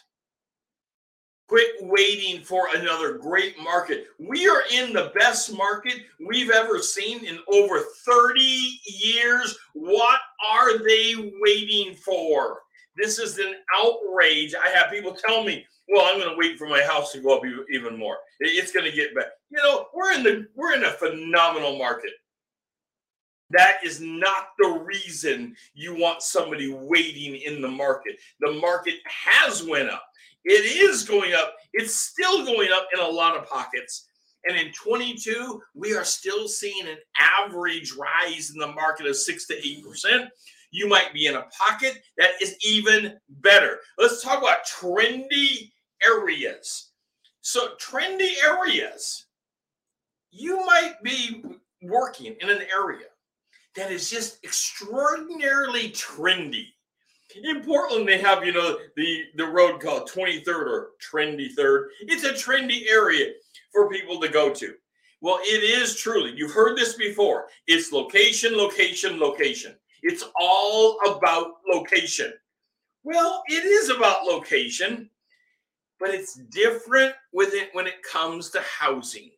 Quit 1.51 1.81
waiting 1.81 2.41
for 2.45 2.69
another 2.75 3.17
great 3.17 3.59
market. 3.61 4.05
We 4.17 4.47
are 4.47 4.61
in 4.71 4.93
the 4.93 5.11
best 5.19 5.53
market 5.53 5.95
we've 6.25 6.49
ever 6.49 6.79
seen 6.79 7.25
in 7.25 7.39
over 7.51 7.81
30 8.05 8.79
years. 8.85 9.57
What 9.73 10.21
are 10.49 10.77
they 10.77 11.33
waiting 11.41 11.95
for? 11.95 12.59
This 12.95 13.19
is 13.19 13.37
an 13.37 13.53
outrage. 13.77 14.55
I 14.55 14.69
have 14.69 14.91
people 14.91 15.11
tell 15.11 15.43
me, 15.43 15.65
well, 15.89 16.05
I'm 16.05 16.21
going 16.21 16.31
to 16.31 16.37
wait 16.37 16.57
for 16.57 16.69
my 16.69 16.83
house 16.83 17.11
to 17.11 17.19
go 17.19 17.35
up 17.35 17.43
even 17.69 17.99
more. 17.99 18.19
It's 18.39 18.71
going 18.71 18.89
to 18.89 18.95
get 18.95 19.13
better. 19.13 19.31
You 19.49 19.57
know, 19.61 19.87
we're 19.93 20.13
in 20.13 20.23
the 20.23 20.47
we're 20.55 20.73
in 20.73 20.85
a 20.85 20.91
phenomenal 20.91 21.77
market. 21.77 22.11
That 23.49 23.79
is 23.83 23.99
not 23.99 24.51
the 24.57 24.69
reason 24.69 25.57
you 25.73 25.95
want 25.95 26.21
somebody 26.21 26.73
waiting 26.73 27.35
in 27.35 27.61
the 27.61 27.67
market. 27.67 28.15
The 28.39 28.53
market 28.53 28.95
has 29.05 29.65
went 29.65 29.89
up. 29.89 30.05
It 30.45 30.65
is 30.91 31.03
going 31.03 31.33
up. 31.33 31.55
It's 31.73 31.95
still 31.95 32.45
going 32.45 32.69
up 32.73 32.87
in 32.93 32.99
a 32.99 33.07
lot 33.07 33.37
of 33.37 33.47
pockets. 33.47 34.07
And 34.45 34.57
in 34.57 34.71
22, 34.73 35.61
we 35.75 35.95
are 35.95 36.03
still 36.03 36.47
seeing 36.47 36.87
an 36.87 36.97
average 37.19 37.93
rise 37.93 38.49
in 38.49 38.57
the 38.57 38.71
market 38.71 39.05
of 39.05 39.15
6 39.15 39.47
to 39.47 39.55
8%. 39.55 40.27
You 40.71 40.87
might 40.87 41.13
be 41.13 41.27
in 41.27 41.35
a 41.35 41.45
pocket 41.57 42.01
that 42.17 42.31
is 42.41 42.55
even 42.65 43.17
better. 43.29 43.79
Let's 43.97 44.23
talk 44.23 44.41
about 44.41 44.65
trendy 44.65 45.71
areas. 46.05 46.91
So, 47.41 47.73
trendy 47.75 48.31
areas, 48.43 49.25
you 50.31 50.65
might 50.65 50.95
be 51.03 51.43
working 51.81 52.35
in 52.39 52.49
an 52.49 52.61
area 52.73 53.07
that 53.75 53.91
is 53.91 54.09
just 54.09 54.43
extraordinarily 54.43 55.89
trendy. 55.89 56.67
In 57.43 57.63
Portland, 57.63 58.07
they 58.07 58.19
have, 58.19 58.45
you 58.45 58.53
know, 58.53 58.77
the, 58.95 59.23
the 59.35 59.45
road 59.45 59.81
called 59.81 60.09
23rd 60.09 60.47
or 60.47 60.89
Trendy 61.01 61.51
Third. 61.51 61.89
It's 62.01 62.23
a 62.23 62.31
trendy 62.31 62.87
area 62.89 63.33
for 63.71 63.89
people 63.89 64.19
to 64.19 64.29
go 64.29 64.53
to. 64.53 64.73
Well, 65.21 65.39
it 65.43 65.63
is 65.63 65.97
truly, 65.97 66.33
you've 66.35 66.51
heard 66.51 66.77
this 66.77 66.95
before. 66.95 67.45
It's 67.67 67.91
location, 67.91 68.57
location, 68.57 69.19
location. 69.19 69.75
It's 70.01 70.23
all 70.39 70.97
about 71.05 71.57
location. 71.71 72.33
Well, 73.03 73.43
it 73.47 73.63
is 73.63 73.89
about 73.89 74.25
location, 74.25 75.09
but 75.99 76.09
it's 76.09 76.35
different 76.49 77.13
with 77.33 77.53
it 77.53 77.69
when 77.73 77.85
it 77.85 78.01
comes 78.03 78.49
to 78.51 78.61
housing. 78.61 79.31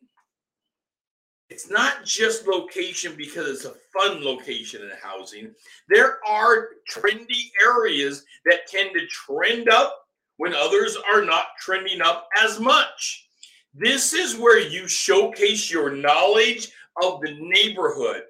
It's 1.50 1.70
not 1.70 2.04
just 2.04 2.46
location 2.46 3.14
because 3.16 3.48
it's 3.48 3.64
a 3.64 3.74
fun 3.92 4.24
location 4.24 4.82
in 4.82 4.90
housing. 5.02 5.54
There 5.88 6.18
are 6.26 6.68
trendy 6.90 7.50
areas 7.62 8.24
that 8.46 8.66
tend 8.66 8.90
to 8.94 9.06
trend 9.06 9.68
up 9.68 10.06
when 10.38 10.54
others 10.54 10.96
are 11.12 11.24
not 11.24 11.48
trending 11.60 12.00
up 12.00 12.28
as 12.42 12.58
much. 12.58 13.28
This 13.74 14.14
is 14.14 14.36
where 14.36 14.60
you 14.60 14.88
showcase 14.88 15.70
your 15.70 15.90
knowledge 15.90 16.72
of 17.02 17.20
the 17.20 17.36
neighborhood. 17.38 18.22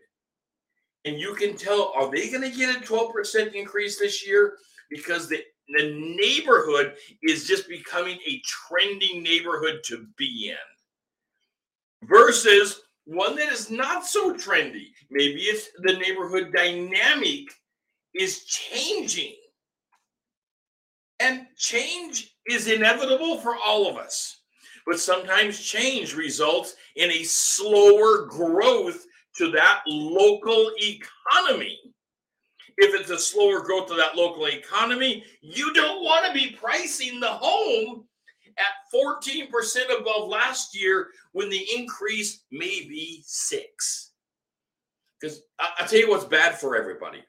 And 1.04 1.18
you 1.18 1.34
can 1.34 1.56
tell, 1.56 1.92
are 1.94 2.10
they 2.10 2.30
going 2.30 2.50
to 2.50 2.56
get 2.56 2.76
a 2.76 2.80
12% 2.80 3.54
increase 3.54 3.98
this 3.98 4.26
year? 4.26 4.56
Because 4.90 5.28
the 5.28 5.42
the 5.68 6.16
neighborhood 6.20 6.94
is 7.22 7.46
just 7.46 7.68
becoming 7.68 8.18
a 8.26 8.42
trending 8.44 9.22
neighborhood 9.22 9.80
to 9.84 10.06
be 10.16 10.50
in 10.50 12.06
versus 12.06 12.82
one 13.06 13.36
that 13.36 13.52
is 13.52 13.70
not 13.70 14.06
so 14.06 14.34
trendy. 14.34 14.88
Maybe 15.10 15.42
it's 15.42 15.68
the 15.78 15.94
neighborhood 15.94 16.52
dynamic 16.54 17.44
is 18.14 18.44
changing. 18.44 19.34
And 21.20 21.46
change 21.56 22.34
is 22.46 22.68
inevitable 22.68 23.38
for 23.38 23.56
all 23.56 23.88
of 23.88 23.96
us. 23.96 24.40
But 24.86 25.00
sometimes 25.00 25.60
change 25.60 26.14
results 26.14 26.76
in 26.96 27.10
a 27.10 27.22
slower 27.22 28.26
growth 28.26 29.06
to 29.36 29.50
that 29.52 29.82
local 29.86 30.70
economy 30.78 31.78
if 32.76 33.00
it's 33.00 33.10
a 33.10 33.18
slower 33.18 33.60
growth 33.60 33.88
to 33.88 33.94
that 33.94 34.16
local 34.16 34.46
economy, 34.46 35.24
you 35.40 35.72
don't 35.74 36.02
want 36.02 36.26
to 36.26 36.32
be 36.32 36.56
pricing 36.56 37.20
the 37.20 37.28
home 37.28 38.04
at 38.58 38.92
14% 38.94 40.00
above 40.00 40.28
last 40.28 40.78
year 40.78 41.08
when 41.32 41.48
the 41.48 41.66
increase 41.76 42.42
may 42.50 42.86
be 42.88 43.22
six. 43.26 44.12
Because 45.20 45.42
I'll 45.58 45.86
tell 45.86 45.98
you 45.98 46.10
what's 46.10 46.24
bad 46.24 46.58
for 46.58 46.76
everybody. 46.76 47.22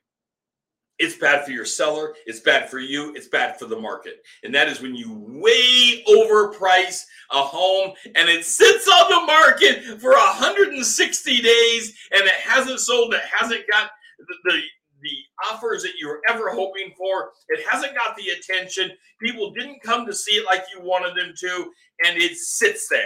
It's 0.97 1.17
bad 1.17 1.43
for 1.43 1.51
your 1.51 1.65
seller, 1.65 2.13
it's 2.25 2.39
bad 2.39 2.69
for 2.69 2.79
you, 2.79 3.13
it's 3.15 3.27
bad 3.27 3.59
for 3.59 3.65
the 3.65 3.77
market. 3.77 4.23
And 4.43 4.55
that 4.55 4.69
is 4.69 4.81
when 4.81 4.95
you 4.95 5.13
way 5.27 6.03
overprice 6.07 7.03
a 7.31 7.41
home 7.41 7.93
and 8.15 8.29
it 8.29 8.45
sits 8.45 8.87
on 8.87 9.09
the 9.09 9.25
market 9.25 9.99
for 9.99 10.11
160 10.11 11.41
days 11.41 11.97
and 12.11 12.23
it 12.23 12.31
hasn't 12.31 12.79
sold, 12.79 13.13
it 13.13 13.21
hasn't 13.29 13.65
got 13.69 13.91
the, 14.19 14.35
the 14.45 14.61
the 15.05 15.51
offers 15.51 15.83
that 15.83 15.97
you 15.99 16.07
were 16.07 16.21
ever 16.29 16.49
hoping 16.49 16.93
for. 16.97 17.31
It 17.49 17.65
hasn't 17.69 17.95
got 17.95 18.17
the 18.17 18.29
attention. 18.29 18.91
People 19.21 19.51
didn't 19.51 19.83
come 19.83 20.05
to 20.05 20.13
see 20.13 20.33
it 20.33 20.45
like 20.45 20.63
you 20.73 20.81
wanted 20.81 21.15
them 21.15 21.33
to, 21.37 21.71
and 22.05 22.17
it 22.17 22.35
sits 22.35 22.89
there. 22.89 23.03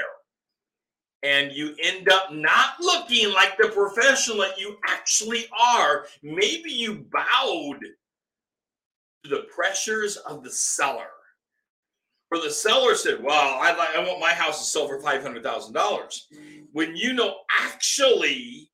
And 1.21 1.51
you 1.51 1.75
end 1.83 2.09
up 2.09 2.31
not 2.31 2.79
looking 2.79 3.33
like 3.33 3.57
the 3.57 3.67
professional 3.69 4.37
that 4.37 4.59
you 4.59 4.77
actually 4.87 5.47
are. 5.59 6.05
Maybe 6.23 6.71
you 6.71 7.05
bowed 7.11 7.81
to 9.23 9.29
the 9.29 9.45
pressures 9.53 10.15
of 10.15 10.43
the 10.43 10.51
seller. 10.51 11.09
Or 12.31 12.39
the 12.39 12.51
seller 12.51 12.95
said, 12.95 13.23
"Well, 13.23 13.59
I 13.59 13.71
I 13.97 14.07
want 14.07 14.19
my 14.19 14.31
house 14.31 14.59
to 14.59 14.65
sell 14.65 14.87
for 14.87 15.01
five 15.01 15.23
hundred 15.23 15.43
thousand 15.43 15.73
dollars," 15.73 16.27
when 16.71 16.95
you 16.95 17.13
know 17.13 17.35
actually 17.59 18.71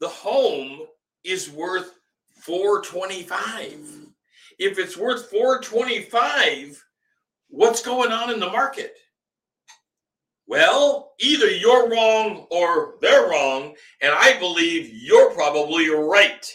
the 0.00 0.08
home 0.08 0.86
is 1.24 1.50
worth 1.50 1.98
four 2.44 2.82
twenty 2.82 3.22
five. 3.22 3.78
If 4.58 4.78
it's 4.78 4.96
worth 4.96 5.30
four 5.30 5.60
twenty 5.60 6.02
five, 6.02 6.82
what's 7.48 7.82
going 7.82 8.12
on 8.12 8.32
in 8.32 8.38
the 8.38 8.50
market? 8.50 8.94
Well, 10.46 11.14
either 11.20 11.50
you're 11.50 11.88
wrong 11.88 12.46
or 12.50 12.96
they're 13.00 13.28
wrong, 13.30 13.74
and 14.02 14.12
I 14.14 14.38
believe 14.38 14.90
you're 14.92 15.32
probably 15.32 15.88
right. 15.88 16.46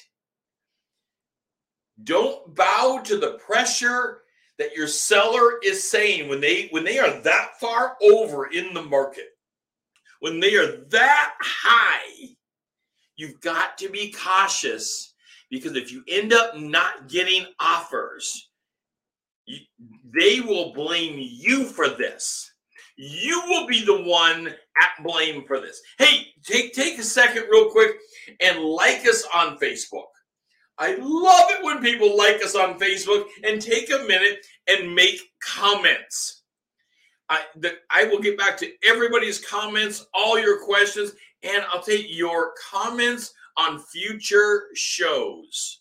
Don't 2.03 2.55
bow 2.55 3.01
to 3.05 3.17
the 3.17 3.39
pressure 3.39 4.21
that 4.59 4.75
your 4.75 4.87
seller 4.87 5.59
is 5.63 5.89
saying 5.89 6.29
when 6.29 6.39
they 6.39 6.67
when 6.69 6.83
they 6.83 6.99
are 6.99 7.19
that 7.21 7.59
far 7.59 7.97
over 8.01 8.47
in 8.47 8.73
the 8.73 8.83
market. 8.83 9.29
When 10.19 10.39
they 10.39 10.55
are 10.55 10.83
that 10.89 11.33
high, 11.41 12.35
you've 13.15 13.39
got 13.41 13.77
to 13.79 13.89
be 13.89 14.11
cautious 14.11 15.08
because 15.49 15.75
if 15.75 15.91
you 15.91 16.03
end 16.07 16.33
up 16.33 16.57
not 16.57 17.07
getting 17.07 17.45
offers, 17.59 18.49
you, 19.45 19.59
they 20.13 20.41
will 20.41 20.73
blame 20.73 21.15
you 21.17 21.65
for 21.65 21.89
this 21.89 22.51
you 23.01 23.41
will 23.47 23.65
be 23.65 23.85
the 23.85 24.01
one 24.03 24.47
at 24.47 25.03
blame 25.03 25.45
for 25.47 25.61
this. 25.61 25.81
Hey, 25.97 26.27
take 26.43 26.73
take 26.73 26.99
a 26.99 27.03
second 27.03 27.45
real 27.49 27.69
quick 27.69 27.95
and 28.41 28.59
like 28.59 29.07
us 29.07 29.25
on 29.33 29.57
Facebook. 29.57 30.07
I 30.77 30.97
love 30.99 31.49
it 31.49 31.63
when 31.63 31.81
people 31.81 32.17
like 32.17 32.43
us 32.43 32.55
on 32.55 32.77
Facebook 32.77 33.23
and 33.45 33.61
take 33.61 33.89
a 33.89 34.03
minute 34.05 34.45
and 34.67 34.93
make 34.93 35.21
comments. 35.41 36.43
I 37.29 37.43
the, 37.55 37.75
I 37.89 38.03
will 38.03 38.19
get 38.19 38.37
back 38.37 38.57
to 38.57 38.71
everybody's 38.85 39.45
comments, 39.45 40.05
all 40.13 40.37
your 40.37 40.59
questions, 40.59 41.13
and 41.43 41.63
I'll 41.71 41.81
take 41.81 42.07
your 42.09 42.51
comments 42.69 43.33
on 43.59 43.79
future 43.79 44.67
shows 44.73 45.79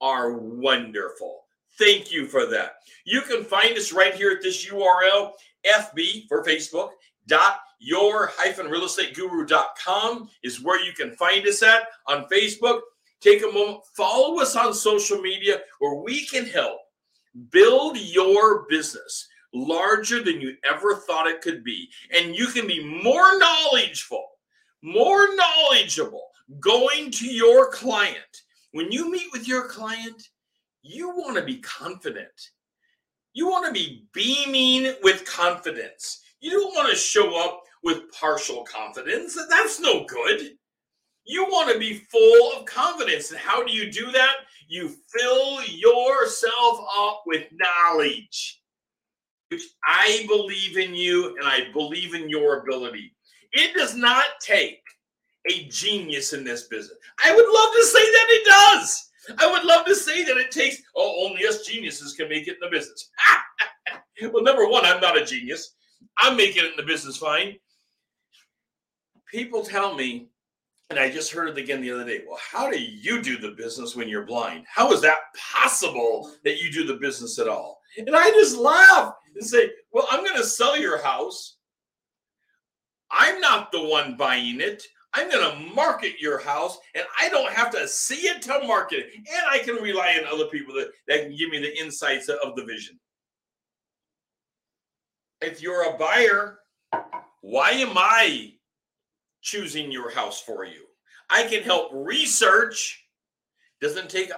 are 0.00 0.32
wonderful. 0.32 1.44
Thank 1.78 2.10
you 2.10 2.26
for 2.26 2.46
that. 2.46 2.76
You 3.04 3.22
can 3.22 3.44
find 3.44 3.76
us 3.78 3.92
right 3.92 4.14
here 4.14 4.32
at 4.32 4.42
this 4.42 4.66
URL 4.66 5.32
FB 5.64 6.26
for 6.28 6.44
Facebook 6.44 6.90
dot 7.28 7.60
your 7.78 8.30
hyphen 8.36 8.66
real 8.66 8.84
estate 8.84 9.14
guru.com 9.14 10.28
is 10.42 10.62
where 10.62 10.84
you 10.84 10.92
can 10.92 11.12
find 11.16 11.46
us 11.46 11.62
at 11.62 11.82
on 12.06 12.26
Facebook. 12.26 12.80
Take 13.20 13.42
a 13.42 13.52
moment, 13.52 13.80
follow 13.96 14.40
us 14.40 14.56
on 14.56 14.74
social 14.74 15.20
media 15.20 15.60
where 15.80 15.94
we 15.96 16.24
can 16.26 16.46
help 16.46 16.78
build 17.50 17.98
your 17.98 18.66
business 18.68 19.28
larger 19.52 20.22
than 20.22 20.40
you 20.40 20.56
ever 20.68 20.96
thought 20.96 21.26
it 21.26 21.40
could 21.40 21.62
be. 21.62 21.88
And 22.16 22.36
you 22.36 22.46
can 22.46 22.66
be 22.66 22.84
more 23.02 23.38
knowledgeable, 23.38 24.28
more 24.82 25.34
knowledgeable 25.34 26.31
going 26.60 27.10
to 27.12 27.26
your 27.26 27.70
client. 27.70 28.42
When 28.72 28.90
you 28.90 29.10
meet 29.10 29.30
with 29.32 29.46
your 29.46 29.68
client, 29.68 30.28
you 30.82 31.10
want 31.10 31.36
to 31.36 31.42
be 31.42 31.58
confident 31.58 32.30
you 33.34 33.48
want 33.48 33.66
to 33.66 33.72
be 33.72 34.04
beaming 34.12 34.94
with 35.02 35.24
confidence. 35.24 36.20
You 36.40 36.50
don't 36.50 36.74
want 36.74 36.90
to 36.90 36.96
show 36.96 37.38
up 37.38 37.62
with 37.82 38.12
partial 38.12 38.64
confidence. 38.64 39.38
That's 39.48 39.80
no 39.80 40.04
good. 40.04 40.50
You 41.24 41.44
want 41.44 41.72
to 41.72 41.78
be 41.78 42.02
full 42.10 42.52
of 42.52 42.66
confidence. 42.66 43.30
And 43.30 43.38
how 43.38 43.64
do 43.64 43.72
you 43.72 43.90
do 43.90 44.10
that? 44.12 44.34
You 44.68 44.94
fill 45.08 45.62
yourself 45.64 46.80
up 46.96 47.22
with 47.26 47.46
knowledge, 47.52 48.60
which 49.48 49.62
I 49.86 50.24
believe 50.28 50.76
in 50.76 50.94
you 50.94 51.36
and 51.36 51.46
I 51.46 51.70
believe 51.72 52.14
in 52.14 52.28
your 52.28 52.60
ability. 52.60 53.14
It 53.52 53.74
does 53.74 53.94
not 53.94 54.24
take 54.40 54.80
a 55.50 55.68
genius 55.68 56.32
in 56.32 56.44
this 56.44 56.68
business. 56.68 56.98
I 57.24 57.34
would 57.34 57.46
love 57.46 57.72
to 57.74 57.84
say 57.84 58.04
that 58.04 58.26
it 58.30 58.44
does. 58.44 59.10
I 59.38 59.50
would 59.50 59.64
love 59.64 59.86
to 59.86 59.94
say 59.94 60.24
that 60.24 60.36
it 60.36 60.50
takes, 60.50 60.82
oh, 60.96 61.26
only 61.26 61.46
us 61.46 61.64
geniuses 61.66 62.14
can 62.14 62.28
make 62.28 62.48
it 62.48 62.54
in 62.54 62.60
the 62.60 62.68
business. 62.70 63.08
well, 64.32 64.42
number 64.42 64.68
one, 64.68 64.84
I'm 64.84 65.00
not 65.00 65.20
a 65.20 65.24
genius. 65.24 65.74
I'm 66.18 66.36
making 66.36 66.64
it 66.64 66.70
in 66.70 66.76
the 66.76 66.82
business 66.82 67.16
fine. 67.16 67.56
People 69.30 69.62
tell 69.62 69.94
me, 69.94 70.28
and 70.90 70.98
I 70.98 71.10
just 71.10 71.32
heard 71.32 71.48
it 71.48 71.58
again 71.58 71.80
the 71.80 71.90
other 71.90 72.04
day, 72.04 72.22
well, 72.26 72.38
how 72.38 72.70
do 72.70 72.78
you 72.78 73.22
do 73.22 73.38
the 73.38 73.52
business 73.52 73.96
when 73.96 74.08
you're 74.08 74.26
blind? 74.26 74.66
How 74.68 74.92
is 74.92 75.00
that 75.02 75.18
possible 75.36 76.30
that 76.44 76.60
you 76.60 76.70
do 76.70 76.84
the 76.84 76.96
business 76.96 77.38
at 77.38 77.48
all? 77.48 77.80
And 77.96 78.14
I 78.14 78.30
just 78.30 78.56
laugh 78.56 79.14
and 79.34 79.44
say, 79.44 79.70
well, 79.92 80.06
I'm 80.10 80.24
going 80.24 80.36
to 80.36 80.44
sell 80.44 80.78
your 80.78 81.02
house. 81.02 81.56
I'm 83.10 83.40
not 83.40 83.72
the 83.72 83.82
one 83.82 84.16
buying 84.16 84.60
it. 84.60 84.82
I'm 85.14 85.30
going 85.30 85.50
to 85.50 85.74
market 85.74 86.20
your 86.20 86.38
house 86.38 86.78
and 86.94 87.04
I 87.18 87.28
don't 87.28 87.52
have 87.52 87.70
to 87.72 87.86
see 87.86 88.28
it 88.28 88.40
to 88.42 88.60
market 88.66 89.00
it. 89.00 89.14
And 89.16 89.42
I 89.50 89.58
can 89.58 89.76
rely 89.76 90.18
on 90.18 90.32
other 90.32 90.46
people 90.46 90.74
that, 90.74 90.90
that 91.06 91.22
can 91.22 91.36
give 91.36 91.50
me 91.50 91.58
the 91.58 91.78
insights 91.78 92.28
of 92.28 92.56
the 92.56 92.64
vision. 92.64 92.98
If 95.40 95.60
you're 95.60 95.94
a 95.94 95.98
buyer, 95.98 96.60
why 97.42 97.72
am 97.72 97.92
I 97.96 98.54
choosing 99.42 99.90
your 99.90 100.10
house 100.10 100.40
for 100.40 100.64
you? 100.64 100.86
I 101.28 101.44
can 101.44 101.62
help 101.62 101.90
research. 101.92 103.04
Doesn't 103.80 104.08
take 104.08 104.30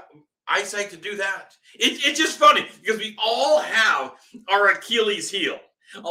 eyesight 0.49 0.91
to 0.91 0.97
do 0.97 1.17
that. 1.17 1.55
It, 1.75 2.05
it's 2.05 2.19
just 2.19 2.39
funny 2.39 2.67
because 2.83 2.99
we 2.99 3.17
all 3.23 3.61
have 3.61 4.13
our 4.51 4.69
Achilles 4.69 5.31
heel. 5.31 5.59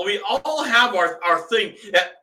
We 0.05 0.21
all 0.29 0.63
have 0.63 0.95
our, 0.95 1.19
our 1.23 1.41
thing 1.49 1.75
that 1.91 2.22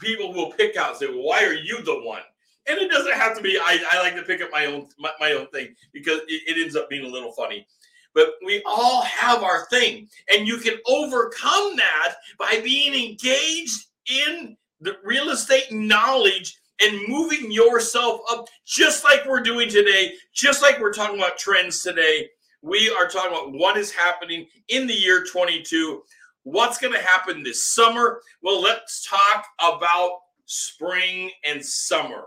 people 0.00 0.32
will 0.32 0.52
pick 0.52 0.76
out 0.76 0.90
and 0.90 0.98
say, 0.98 1.06
well, 1.06 1.22
why 1.22 1.44
are 1.44 1.54
you 1.54 1.82
the 1.82 2.00
one? 2.02 2.22
And 2.68 2.78
it 2.78 2.90
doesn't 2.90 3.14
have 3.14 3.36
to 3.36 3.42
be, 3.42 3.58
I, 3.58 3.78
I 3.92 4.00
like 4.00 4.16
to 4.16 4.22
pick 4.22 4.42
up 4.42 4.50
my 4.50 4.66
own 4.66 4.88
my, 4.98 5.10
my 5.20 5.32
own 5.32 5.46
thing 5.48 5.74
because 5.92 6.20
it, 6.28 6.42
it 6.46 6.60
ends 6.60 6.76
up 6.76 6.90
being 6.90 7.04
a 7.04 7.08
little 7.08 7.32
funny. 7.32 7.66
But 8.14 8.34
we 8.44 8.62
all 8.64 9.02
have 9.02 9.42
our 9.42 9.66
thing. 9.66 10.08
And 10.32 10.48
you 10.48 10.56
can 10.58 10.78
overcome 10.86 11.76
that 11.76 12.14
by 12.38 12.60
being 12.64 12.94
engaged 12.94 13.84
in 14.10 14.56
the 14.80 14.96
real 15.04 15.28
estate 15.30 15.70
knowledge 15.70 16.58
and 16.80 17.08
moving 17.08 17.50
yourself 17.50 18.20
up, 18.30 18.48
just 18.64 19.04
like 19.04 19.26
we're 19.26 19.40
doing 19.40 19.68
today, 19.68 20.14
just 20.34 20.62
like 20.62 20.80
we're 20.80 20.92
talking 20.92 21.18
about 21.18 21.38
trends 21.38 21.82
today. 21.82 22.28
We 22.62 22.90
are 22.90 23.06
talking 23.06 23.30
about 23.30 23.52
what 23.52 23.76
is 23.76 23.92
happening 23.92 24.46
in 24.68 24.86
the 24.86 24.94
year 24.94 25.24
22 25.24 26.02
What's 26.46 26.78
going 26.78 26.92
to 26.92 27.02
happen 27.02 27.42
this 27.42 27.64
summer? 27.64 28.20
Well, 28.40 28.62
let's 28.62 29.04
talk 29.04 29.46
about 29.58 30.20
spring 30.44 31.32
and 31.44 31.62
summer 31.64 32.26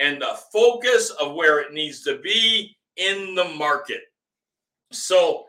and 0.00 0.20
the 0.20 0.36
focus 0.52 1.10
of 1.10 1.36
where 1.36 1.60
it 1.60 1.72
needs 1.72 2.02
to 2.02 2.18
be 2.18 2.76
in 2.96 3.36
the 3.36 3.44
market. 3.44 4.00
So, 4.90 5.44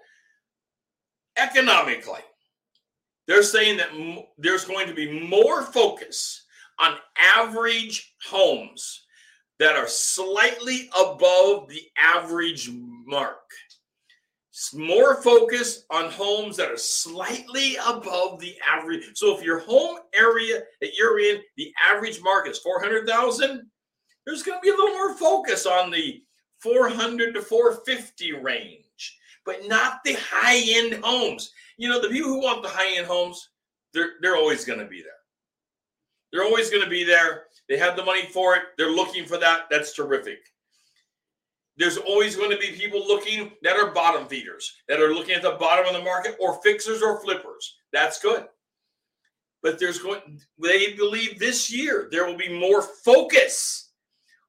economically, 1.38 2.20
they're 3.26 3.42
saying 3.42 3.78
that 3.78 3.90
m- 3.90 4.26
there's 4.38 4.66
going 4.66 4.86
to 4.86 4.94
be 4.94 5.28
more 5.28 5.64
focus 5.64 6.46
on 6.78 6.98
average 7.36 8.14
homes 8.30 9.08
that 9.58 9.76
are 9.76 9.88
slightly 9.88 10.88
above 10.96 11.68
the 11.68 11.82
average 11.98 12.70
mark 13.08 13.50
more 14.74 15.22
focus 15.22 15.86
on 15.90 16.12
homes 16.12 16.58
that 16.58 16.72
are 16.72 16.78
slightly 16.78 17.78
above 17.88 18.40
the 18.40 18.56
average. 18.68 19.10
So 19.16 19.36
if 19.36 19.44
your 19.44 19.60
home 19.60 20.00
area 20.14 20.62
that 20.82 20.96
you're 20.98 21.20
in, 21.20 21.42
the 21.56 21.74
average 21.84 22.22
market 22.22 22.52
is 22.52 22.60
400,000, 22.60 23.62
there's 24.26 24.44
going 24.44 24.58
to 24.58 24.62
be 24.62 24.70
a 24.70 24.74
little 24.74 24.96
more 24.96 25.16
focus 25.16 25.66
on 25.66 25.90
the 25.90 26.22
400 26.62 27.34
to 27.34 27.42
450 27.42 28.34
range, 28.34 29.18
but 29.46 29.68
not 29.68 30.04
the 30.04 30.18
high-end 30.20 31.04
homes. 31.04 31.52
You 31.78 31.90
know, 31.90 32.02
the 32.02 32.10
people 32.10 32.30
who 32.30 32.42
want 32.42 32.62
the 32.62 32.70
high-end 32.70 33.08
homes, 33.08 33.50
they're 33.94 34.12
they're 34.22 34.36
always 34.36 34.64
going 34.64 34.80
to 34.80 34.86
be 34.86 35.02
there. 35.02 35.12
They're 36.32 36.44
always 36.44 36.70
going 36.70 36.84
to 36.84 36.90
be 36.90 37.04
there. 37.04 37.46
They 37.68 37.78
have 37.78 37.96
the 37.96 38.06
money 38.06 38.26
for 38.28 38.56
it. 38.56 38.64
They're 38.78 38.92
looking 38.92 39.26
for 39.26 39.38
that. 39.38 39.64
That's 39.70 39.94
terrific. 39.94 40.40
There's 41.78 41.98
always 41.98 42.36
going 42.36 42.52
to 42.52 42.58
be 42.58 42.72
people 42.72 43.08
looking 43.08 43.52
that 43.64 43.78
are 43.78 43.92
bottom 43.92 44.28
feeders, 44.28 44.72
that 44.88 45.00
are 45.00 45.14
looking 45.14 45.36
at 45.36 45.42
the 45.42 45.58
bottom 45.60 45.86
of 45.86 45.94
the 45.94 46.04
market, 46.04 46.36
or 46.40 46.62
fixers 46.62 47.02
or 47.02 47.22
flippers. 47.22 47.78
That's 47.94 48.22
good. 48.22 48.46
But 49.64 49.80
there's 49.80 50.00
going, 50.00 50.42
they 50.62 50.94
believe 50.94 51.40
this 51.40 51.72
year 51.72 52.08
there 52.12 52.26
will 52.26 52.38
be 52.38 52.60
more 52.60 52.82
focus 52.82 53.92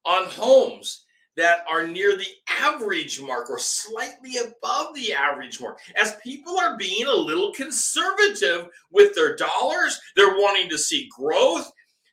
on 0.05 0.27
homes 0.27 1.05
that 1.37 1.65
are 1.71 1.87
near 1.87 2.17
the 2.17 2.27
average 2.61 3.21
mark 3.21 3.49
or 3.49 3.59
slightly 3.59 4.37
above 4.39 4.95
the 4.95 5.13
average 5.13 5.61
mark. 5.61 5.79
As 6.01 6.17
people 6.23 6.59
are 6.59 6.77
being 6.77 7.07
a 7.07 7.15
little 7.15 7.53
conservative 7.53 8.69
with 8.91 9.15
their 9.15 9.37
dollars, 9.37 9.99
they're 10.17 10.37
wanting 10.37 10.69
to 10.69 10.79
see 10.79 11.09
growth. 11.17 11.71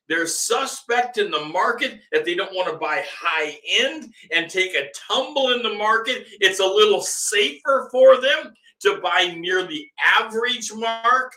They're 0.10 0.28
suspect 0.28 1.20
in 1.20 1.30
the 1.30 1.46
market 1.46 2.02
that 2.12 2.26
they 2.26 2.34
don't 2.34 2.54
want 2.54 2.70
to 2.70 2.80
buy 2.80 3.06
high 3.08 3.60
end 3.70 4.12
and 4.36 4.50
take 4.50 4.74
a 4.74 4.90
tumble 5.08 5.52
in 5.52 5.62
the 5.62 5.76
market. 5.76 6.26
It's 6.42 6.60
a 6.60 6.66
little 6.66 7.02
safer 7.02 7.88
for 7.92 8.20
them 8.20 8.54
to 8.82 9.00
buy 9.02 9.36
near 9.38 9.68
the 9.68 9.88
average 10.04 10.72
mark. 10.74 11.34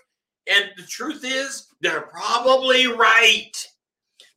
And 0.50 0.70
the 0.76 0.84
truth 0.84 1.22
is, 1.22 1.68
they're 1.82 2.08
probably 2.12 2.86
right. 2.86 3.52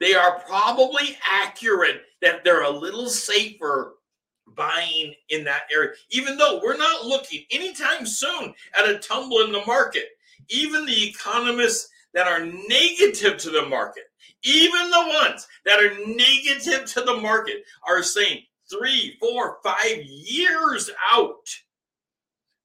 They 0.01 0.13
are 0.13 0.41
probably 0.41 1.17
accurate 1.31 2.01
that 2.21 2.43
they're 2.43 2.63
a 2.63 2.69
little 2.69 3.07
safer 3.07 3.95
buying 4.55 5.13
in 5.29 5.43
that 5.45 5.63
area, 5.73 5.91
even 6.11 6.37
though 6.37 6.59
we're 6.61 6.77
not 6.77 7.05
looking 7.05 7.43
anytime 7.51 8.05
soon 8.05 8.53
at 8.77 8.89
a 8.89 8.99
tumble 8.99 9.39
in 9.41 9.51
the 9.51 9.65
market. 9.65 10.05
Even 10.49 10.85
the 10.85 11.09
economists 11.09 11.89
that 12.13 12.27
are 12.27 12.45
negative 12.45 13.37
to 13.37 13.49
the 13.49 13.65
market, 13.65 14.03
even 14.43 14.89
the 14.89 15.19
ones 15.23 15.47
that 15.65 15.79
are 15.79 15.97
negative 16.07 16.85
to 16.93 17.01
the 17.01 17.15
market, 17.15 17.63
are 17.87 18.03
saying 18.03 18.43
three, 18.69 19.17
four, 19.19 19.57
five 19.63 20.03
years 20.03 20.89
out. 21.11 21.47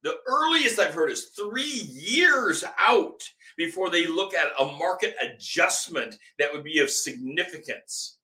The 0.02 0.16
earliest 0.26 0.78
I've 0.78 0.94
heard 0.94 1.10
is 1.10 1.30
three 1.36 1.88
years 1.90 2.64
out 2.78 3.22
before 3.56 3.90
they 3.90 4.06
look 4.06 4.34
at 4.34 4.52
a 4.58 4.64
market 4.64 5.14
adjustment 5.22 6.16
that 6.38 6.52
would 6.52 6.64
be 6.64 6.78
of 6.78 6.90
significance. 6.90 8.16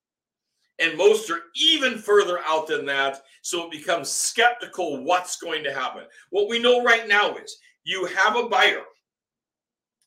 And 0.78 0.96
most 0.96 1.30
are 1.30 1.40
even 1.54 1.98
further 1.98 2.38
out 2.46 2.66
than 2.66 2.86
that. 2.86 3.22
So 3.42 3.64
it 3.64 3.70
becomes 3.70 4.10
skeptical 4.10 5.02
what's 5.04 5.36
going 5.36 5.64
to 5.64 5.72
happen. 5.72 6.04
What 6.30 6.48
we 6.48 6.58
know 6.58 6.82
right 6.82 7.08
now 7.08 7.36
is 7.36 7.56
you 7.84 8.06
have 8.06 8.36
a 8.36 8.48
buyer. 8.48 8.82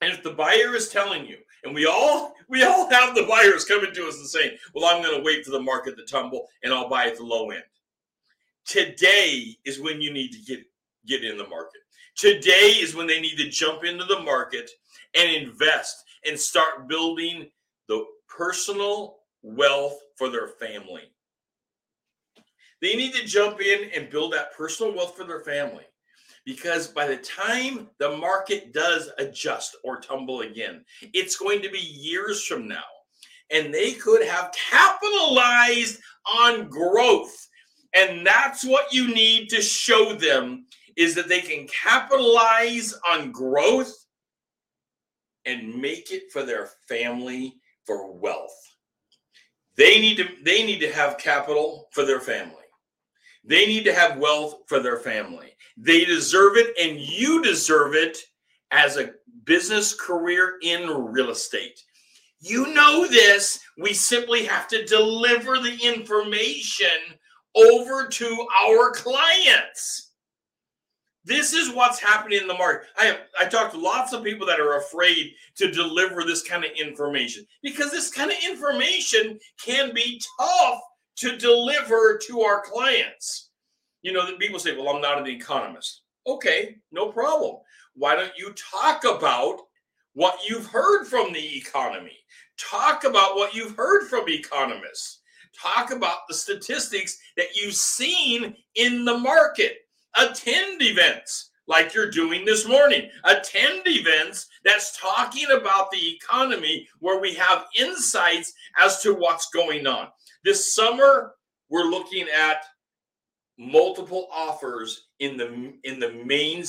And 0.01 0.13
if 0.13 0.23
the 0.23 0.31
buyer 0.31 0.75
is 0.75 0.89
telling 0.89 1.25
you, 1.25 1.37
and 1.63 1.73
we 1.73 1.85
all 1.85 2.35
we 2.47 2.63
all 2.63 2.89
have 2.89 3.15
the 3.15 3.25
buyers 3.25 3.65
coming 3.65 3.93
to 3.93 4.07
us 4.07 4.17
and 4.17 4.27
saying, 4.27 4.57
"Well, 4.73 4.85
I'm 4.85 5.03
going 5.03 5.17
to 5.17 5.23
wait 5.23 5.45
for 5.45 5.51
the 5.51 5.61
market 5.61 5.97
to 5.97 6.05
tumble 6.05 6.47
and 6.63 6.73
I'll 6.73 6.89
buy 6.89 7.05
at 7.05 7.17
the 7.17 7.23
low 7.23 7.51
end." 7.51 7.63
Today 8.65 9.57
is 9.65 9.79
when 9.79 10.01
you 10.01 10.11
need 10.11 10.31
to 10.31 10.39
get 10.39 10.65
get 11.05 11.23
in 11.23 11.37
the 11.37 11.47
market. 11.47 11.81
Today 12.15 12.75
is 12.79 12.95
when 12.95 13.07
they 13.07 13.21
need 13.21 13.37
to 13.37 13.49
jump 13.49 13.83
into 13.83 14.05
the 14.05 14.19
market 14.19 14.69
and 15.15 15.31
invest 15.31 16.03
and 16.25 16.39
start 16.39 16.87
building 16.87 17.49
the 17.87 18.05
personal 18.27 19.19
wealth 19.41 19.99
for 20.15 20.29
their 20.29 20.49
family. 20.49 21.03
They 22.81 22.95
need 22.95 23.13
to 23.13 23.25
jump 23.25 23.61
in 23.61 23.89
and 23.95 24.09
build 24.09 24.33
that 24.33 24.53
personal 24.53 24.93
wealth 24.93 25.15
for 25.15 25.23
their 25.23 25.41
family 25.41 25.85
because 26.45 26.87
by 26.87 27.07
the 27.07 27.17
time 27.17 27.89
the 27.97 28.17
market 28.17 28.73
does 28.73 29.09
adjust 29.17 29.75
or 29.83 29.99
tumble 29.99 30.41
again, 30.41 30.83
it's 31.13 31.37
going 31.37 31.61
to 31.61 31.69
be 31.69 31.79
years 31.79 32.45
from 32.45 32.67
now. 32.67 32.83
And 33.51 33.73
they 33.73 33.93
could 33.93 34.25
have 34.25 34.53
capitalized 34.71 35.99
on 36.37 36.69
growth. 36.69 37.35
And 37.95 38.25
that's 38.25 38.63
what 38.63 38.93
you 38.93 39.13
need 39.13 39.49
to 39.49 39.61
show 39.61 40.13
them 40.13 40.65
is 40.95 41.15
that 41.15 41.27
they 41.27 41.41
can 41.41 41.67
capitalize 41.67 42.93
on 43.09 43.31
growth 43.31 43.93
and 45.45 45.73
make 45.81 46.11
it 46.11 46.31
for 46.31 46.43
their 46.43 46.69
family 46.87 47.55
for 47.85 48.11
wealth. 48.11 48.55
They 49.77 49.99
need 49.99 50.17
to 50.17 50.27
they 50.43 50.65
need 50.65 50.79
to 50.81 50.91
have 50.91 51.17
capital 51.17 51.87
for 51.91 52.05
their 52.05 52.19
family. 52.19 52.55
They 53.45 53.65
need 53.65 53.85
to 53.85 53.93
have 53.93 54.19
wealth 54.19 54.57
for 54.67 54.79
their 54.79 54.97
family. 54.97 55.48
They 55.81 56.03
deserve 56.03 56.57
it 56.57 56.75
and 56.79 56.99
you 56.99 57.41
deserve 57.41 57.95
it 57.95 58.17
as 58.71 58.97
a 58.97 59.11
business 59.45 59.93
career 59.93 60.59
in 60.61 60.89
real 60.89 61.29
estate. 61.29 61.79
You 62.41 62.73
know 62.73 63.07
this. 63.07 63.59
We 63.77 63.93
simply 63.93 64.43
have 64.45 64.67
to 64.69 64.85
deliver 64.85 65.57
the 65.57 65.77
information 65.81 66.87
over 67.55 68.07
to 68.07 68.47
our 68.67 68.91
clients. 68.91 70.11
This 71.25 71.53
is 71.53 71.73
what's 71.73 71.99
happening 71.99 72.41
in 72.41 72.47
the 72.47 72.53
market. 72.53 72.87
I 72.97 73.05
have, 73.05 73.19
I 73.39 73.45
talked 73.45 73.73
to 73.73 73.79
lots 73.79 74.13
of 74.13 74.23
people 74.23 74.47
that 74.47 74.59
are 74.59 74.77
afraid 74.77 75.33
to 75.55 75.71
deliver 75.71 76.23
this 76.23 76.43
kind 76.43 76.65
of 76.65 76.71
information 76.71 77.45
because 77.61 77.91
this 77.91 78.09
kind 78.09 78.31
of 78.31 78.37
information 78.43 79.39
can 79.63 79.93
be 79.93 80.21
tough 80.39 80.79
to 81.17 81.37
deliver 81.37 82.19
to 82.27 82.41
our 82.41 82.61
clients. 82.61 83.48
You 84.01 84.13
know, 84.13 84.25
that 84.25 84.39
people 84.39 84.59
say, 84.59 84.75
"Well, 84.75 84.89
I'm 84.89 85.01
not 85.01 85.19
an 85.19 85.27
economist." 85.27 86.01
Okay, 86.25 86.77
no 86.91 87.11
problem. 87.11 87.57
Why 87.93 88.15
don't 88.15 88.37
you 88.37 88.53
talk 88.53 89.03
about 89.03 89.61
what 90.13 90.39
you've 90.47 90.67
heard 90.67 91.05
from 91.05 91.33
the 91.33 91.57
economy? 91.57 92.17
Talk 92.57 93.03
about 93.03 93.35
what 93.35 93.53
you've 93.53 93.75
heard 93.75 94.07
from 94.07 94.27
economists. 94.29 95.19
Talk 95.59 95.91
about 95.91 96.27
the 96.27 96.33
statistics 96.33 97.17
that 97.35 97.55
you've 97.55 97.75
seen 97.75 98.55
in 98.75 99.05
the 99.05 99.17
market 99.17 99.77
attend 100.15 100.81
events 100.81 101.51
like 101.67 101.93
you're 101.93 102.09
doing 102.09 102.45
this 102.45 102.67
morning. 102.67 103.09
Attend 103.25 103.81
events 103.85 104.47
that's 104.65 104.97
talking 104.99 105.47
about 105.51 105.91
the 105.91 106.15
economy 106.15 106.87
where 106.99 107.19
we 107.19 107.33
have 107.35 107.65
insights 107.77 108.53
as 108.77 109.01
to 109.01 109.13
what's 109.13 109.49
going 109.51 109.85
on. 109.87 110.07
This 110.43 110.73
summer, 110.73 111.35
we're 111.69 111.83
looking 111.83 112.27
at 112.29 112.63
multiple 113.59 114.29
offers 114.33 115.09
in 115.19 115.35
the 115.35 115.73
in 115.83 115.99
the 115.99 116.13
main 116.25 116.63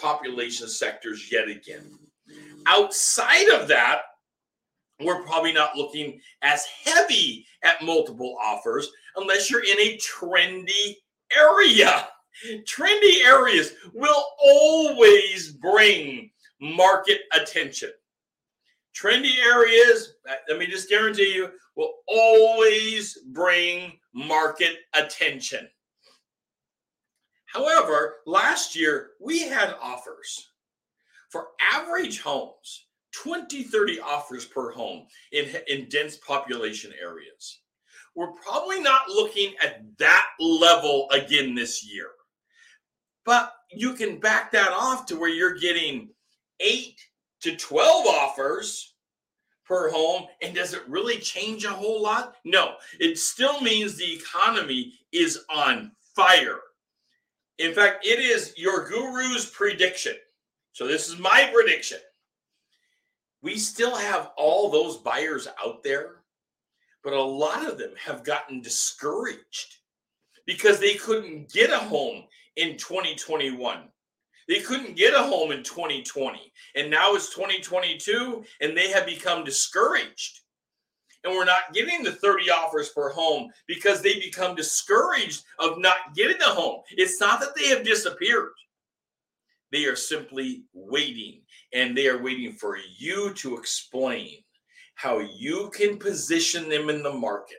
population 0.00 0.66
sectors 0.66 1.30
yet 1.30 1.48
again. 1.48 1.98
Outside 2.66 3.48
of 3.50 3.68
that, 3.68 4.00
we're 5.00 5.22
probably 5.24 5.52
not 5.52 5.76
looking 5.76 6.18
as 6.42 6.64
heavy 6.64 7.46
at 7.62 7.82
multiple 7.84 8.36
offers 8.42 8.90
unless 9.16 9.50
you're 9.50 9.64
in 9.64 9.78
a 9.78 9.98
trendy 9.98 10.96
area. 11.36 12.08
Trendy 12.64 13.22
areas 13.24 13.74
will 13.92 14.24
always 14.42 15.52
bring 15.52 16.30
market 16.60 17.20
attention. 17.38 17.90
Trendy 18.96 19.38
areas, 19.44 20.14
let 20.48 20.58
me 20.58 20.66
just 20.66 20.88
guarantee 20.88 21.34
you, 21.34 21.50
will 21.76 21.92
always 22.06 23.18
bring 23.32 23.92
market 24.14 24.78
attention. 24.94 25.68
However, 27.54 28.16
last 28.26 28.74
year 28.74 29.12
we 29.20 29.40
had 29.40 29.76
offers 29.80 30.50
for 31.30 31.48
average 31.60 32.20
homes 32.20 32.86
20, 33.12 33.62
30 33.62 34.00
offers 34.00 34.44
per 34.44 34.72
home 34.72 35.06
in, 35.30 35.48
in 35.68 35.88
dense 35.88 36.16
population 36.16 36.92
areas. 37.00 37.60
We're 38.16 38.32
probably 38.32 38.80
not 38.80 39.08
looking 39.08 39.54
at 39.62 39.84
that 39.98 40.26
level 40.40 41.08
again 41.10 41.54
this 41.54 41.84
year. 41.84 42.08
But 43.24 43.52
you 43.70 43.94
can 43.94 44.18
back 44.18 44.50
that 44.52 44.72
off 44.72 45.06
to 45.06 45.16
where 45.16 45.30
you're 45.30 45.58
getting 45.58 46.10
eight 46.58 47.00
to 47.42 47.56
12 47.56 48.06
offers 48.06 48.94
per 49.64 49.90
home. 49.90 50.26
And 50.42 50.54
does 50.54 50.74
it 50.74 50.82
really 50.88 51.18
change 51.18 51.64
a 51.64 51.70
whole 51.70 52.02
lot? 52.02 52.34
No, 52.44 52.74
it 52.98 53.16
still 53.16 53.60
means 53.60 53.96
the 53.96 54.12
economy 54.12 54.94
is 55.12 55.44
on 55.48 55.92
fire. 56.16 56.58
In 57.58 57.72
fact, 57.72 58.04
it 58.04 58.18
is 58.18 58.54
your 58.56 58.88
guru's 58.88 59.46
prediction. 59.46 60.14
So 60.72 60.86
this 60.86 61.08
is 61.08 61.18
my 61.18 61.50
prediction. 61.52 61.98
We 63.42 63.58
still 63.58 63.94
have 63.94 64.30
all 64.36 64.70
those 64.70 64.96
buyers 64.96 65.46
out 65.64 65.84
there, 65.84 66.22
but 67.04 67.12
a 67.12 67.22
lot 67.22 67.66
of 67.66 67.78
them 67.78 67.92
have 68.02 68.24
gotten 68.24 68.60
discouraged 68.60 69.76
because 70.46 70.80
they 70.80 70.94
couldn't 70.94 71.52
get 71.52 71.70
a 71.70 71.78
home 71.78 72.24
in 72.56 72.76
2021. 72.76 73.88
They 74.48 74.60
couldn't 74.60 74.96
get 74.96 75.14
a 75.14 75.22
home 75.22 75.52
in 75.52 75.62
2020. 75.62 76.52
And 76.74 76.90
now 76.90 77.14
it's 77.14 77.34
2022 77.34 78.44
and 78.60 78.76
they 78.76 78.90
have 78.90 79.06
become 79.06 79.44
discouraged. 79.44 80.40
And 81.24 81.32
we're 81.32 81.46
not 81.46 81.72
getting 81.72 82.02
the 82.02 82.12
30 82.12 82.50
offers 82.50 82.90
per 82.90 83.08
home 83.08 83.50
because 83.66 84.02
they 84.02 84.14
become 84.20 84.54
discouraged 84.54 85.42
of 85.58 85.78
not 85.78 86.14
getting 86.14 86.38
the 86.38 86.44
home. 86.44 86.82
It's 86.90 87.18
not 87.18 87.40
that 87.40 87.56
they 87.56 87.68
have 87.68 87.82
disappeared. 87.82 88.52
They 89.72 89.86
are 89.86 89.96
simply 89.96 90.64
waiting 90.74 91.40
and 91.72 91.96
they 91.96 92.06
are 92.06 92.22
waiting 92.22 92.52
for 92.52 92.78
you 92.98 93.32
to 93.34 93.56
explain 93.56 94.36
how 94.94 95.18
you 95.18 95.70
can 95.74 95.98
position 95.98 96.68
them 96.68 96.88
in 96.88 97.02
the 97.02 97.12
market 97.12 97.58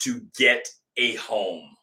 to 0.00 0.22
get 0.36 0.66
a 0.96 1.14
home. 1.16 1.76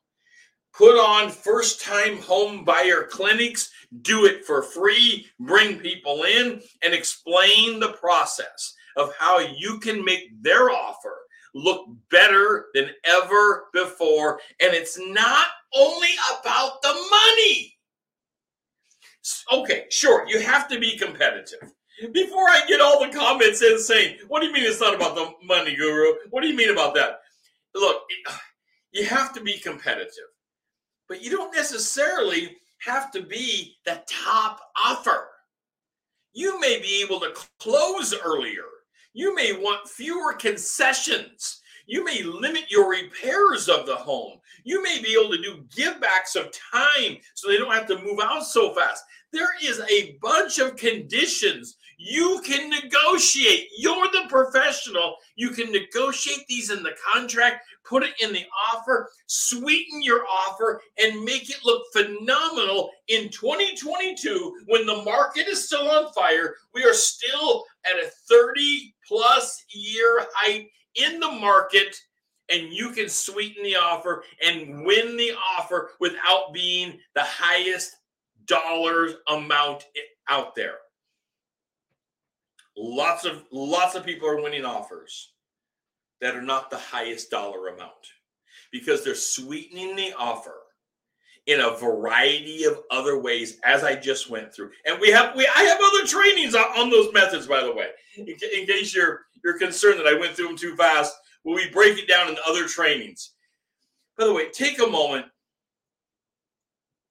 Put 0.74 1.00
on 1.00 1.30
first 1.30 1.82
time 1.82 2.18
home 2.18 2.64
buyer 2.66 3.08
clinics, 3.10 3.72
do 4.02 4.26
it 4.26 4.46
for 4.46 4.64
free, 4.64 5.28
bring 5.40 5.80
people 5.80 6.24
in, 6.24 6.62
and 6.84 6.94
explain 6.94 7.80
the 7.80 7.94
process 8.00 8.76
of 9.00 9.14
how 9.18 9.40
you 9.40 9.80
can 9.80 10.04
make 10.04 10.42
their 10.42 10.70
offer 10.70 11.16
look 11.56 11.88
better 12.12 12.68
than 12.74 12.90
ever 13.06 13.66
before. 13.74 14.40
And 14.62 14.74
it's 14.74 15.00
not 15.00 15.48
only 15.76 16.10
about 16.40 16.82
the 16.82 16.94
money. 16.94 17.76
Okay, 19.52 19.86
sure, 19.90 20.28
you 20.28 20.40
have 20.40 20.68
to 20.70 20.80
be 20.80 20.98
competitive. 20.98 21.72
Before 22.14 22.50
I 22.50 22.64
get 22.68 22.82
all 22.82 23.04
the 23.04 23.12
comments 23.12 23.62
in 23.62 23.80
saying, 23.80 24.18
What 24.28 24.42
do 24.42 24.48
you 24.48 24.54
mean 24.54 24.64
it's 24.64 24.80
not 24.80 24.96
about 24.96 25.16
the 25.16 25.32
money, 25.44 25.76
guru? 25.76 26.14
What 26.30 26.42
do 26.42 26.48
you 26.48 26.56
mean 26.56 26.70
about 26.70 26.94
that? 26.96 27.20
Look, 27.76 28.04
you 28.92 29.06
have 29.06 29.34
to 29.34 29.42
be 29.42 29.58
competitive 29.60 30.26
but 31.10 31.24
you 31.24 31.32
don't 31.32 31.54
necessarily 31.54 32.56
have 32.86 33.12
to 33.12 33.24
be 33.24 33.76
the 33.86 34.02
top 34.08 34.62
offer. 34.82 35.28
You 36.34 36.60
may 36.62 36.80
be 36.80 37.02
able 37.04 37.20
to 37.20 37.34
close 37.60 38.14
earlier. 38.24 38.64
You 39.14 39.36
may 39.36 39.54
want 39.54 39.90
fewer 39.90 40.34
concessions. 40.34 41.62
You 41.88 42.04
may 42.04 42.22
limit 42.22 42.70
your 42.70 42.90
repairs 42.90 43.68
of 43.68 43.88
the 43.88 43.96
home. 43.96 44.40
You 44.64 44.84
may 44.84 45.02
be 45.02 45.18
able 45.20 45.32
to 45.32 45.42
do 45.42 45.64
givebacks 45.76 46.36
of 46.36 46.52
time 46.52 47.18
so 47.34 47.48
they 47.48 47.58
don't 47.58 47.74
have 47.74 47.88
to 47.88 48.04
move 48.04 48.20
out 48.22 48.46
so 48.46 48.74
fast. 48.76 49.04
There 49.34 49.50
is 49.64 49.82
a 49.90 50.18
bunch 50.22 50.60
of 50.60 50.76
conditions 50.76 51.78
you 52.02 52.42
can 52.46 52.70
negotiate. 52.70 53.68
You're 53.78 54.08
the 54.08 54.24
professional. 54.30 55.18
You 55.36 55.50
can 55.50 55.70
negotiate 55.70 56.48
these 56.48 56.72
in 56.72 56.82
the 56.82 56.96
contract, 57.14 57.66
put 57.84 58.04
it 58.04 58.14
in 58.22 58.32
the 58.32 58.46
offer, 58.72 59.12
sweeten 59.28 60.02
your 60.02 60.24
offer, 60.26 60.82
and 60.98 61.26
make 61.26 61.50
it 61.50 61.60
look 61.66 61.84
phenomenal 61.92 62.90
in 63.10 63.28
2022 63.30 64.62
when 64.68 64.86
the 64.86 65.04
market 65.04 65.50
is 65.50 65.66
still 65.66 65.90
on 65.90 66.14
fire. 66.14 66.56
We 66.74 66.86
are 66.86 66.94
still 66.94 67.66
at 67.86 67.98
a 67.98 68.10
30 68.30 68.96
plus 69.06 69.62
year 69.70 70.26
height 70.34 70.70
in 70.96 71.20
the 71.20 71.32
market 71.32 71.98
and 72.50 72.74
you 72.74 72.92
can 72.92 73.10
sweeten 73.10 73.62
the 73.62 73.76
offer 73.76 74.24
and 74.44 74.86
win 74.86 75.18
the 75.18 75.34
offer 75.58 75.92
without 76.00 76.54
being 76.54 76.98
the 77.14 77.24
highest 77.24 77.98
dollar 78.46 79.10
amount 79.28 79.86
out 80.30 80.56
there. 80.56 80.78
Lots 82.78 83.26
of 83.26 83.44
lots 83.52 83.96
of 83.96 84.06
people 84.06 84.28
are 84.28 84.42
winning 84.42 84.66
offers 84.66 85.34
that 86.22 86.36
are 86.36 86.42
not 86.42 86.70
the 86.70 86.78
highest 86.78 87.32
dollar 87.32 87.70
amount 87.70 87.92
because 88.72 89.04
they're 89.04 89.16
sweetening 89.16 89.96
the 89.96 90.14
offer 90.18 90.56
in 91.48 91.62
a 91.62 91.78
variety 91.78 92.66
of 92.66 92.80
other 92.92 93.20
ways 93.20 93.58
as 93.64 93.84
I 93.84 93.96
just 93.96 94.30
went 94.30 94.54
through. 94.54 94.70
And 94.86 95.00
we 95.00 95.10
have 95.10 95.36
we 95.36 95.48
I 95.48 95.64
have 95.64 95.80
other 95.82 96.06
trainings 96.06 96.56
on, 96.56 96.66
on 96.78 96.90
those 96.90 97.12
methods 97.14 97.48
by 97.48 97.62
the 97.64 97.74
way. 97.74 97.90
In, 98.18 98.28
in 98.28 98.66
case 98.66 98.96
you're 98.96 99.22
you're 99.44 99.58
concerned 99.58 100.00
that 100.00 100.08
I 100.08 100.18
went 100.18 100.36
through 100.36 100.48
them 100.48 100.58
too 100.58 100.76
fast, 100.76 101.16
well, 101.44 101.56
we 101.56 101.70
break 101.72 101.98
it 101.98 102.08
down 102.08 102.30
in 102.30 102.38
other 102.48 102.68
trainings. 102.68 103.32
By 104.18 104.26
the 104.26 104.34
way, 104.34 104.50
take 104.52 104.80
a 104.80 104.88
moment, 104.88 105.26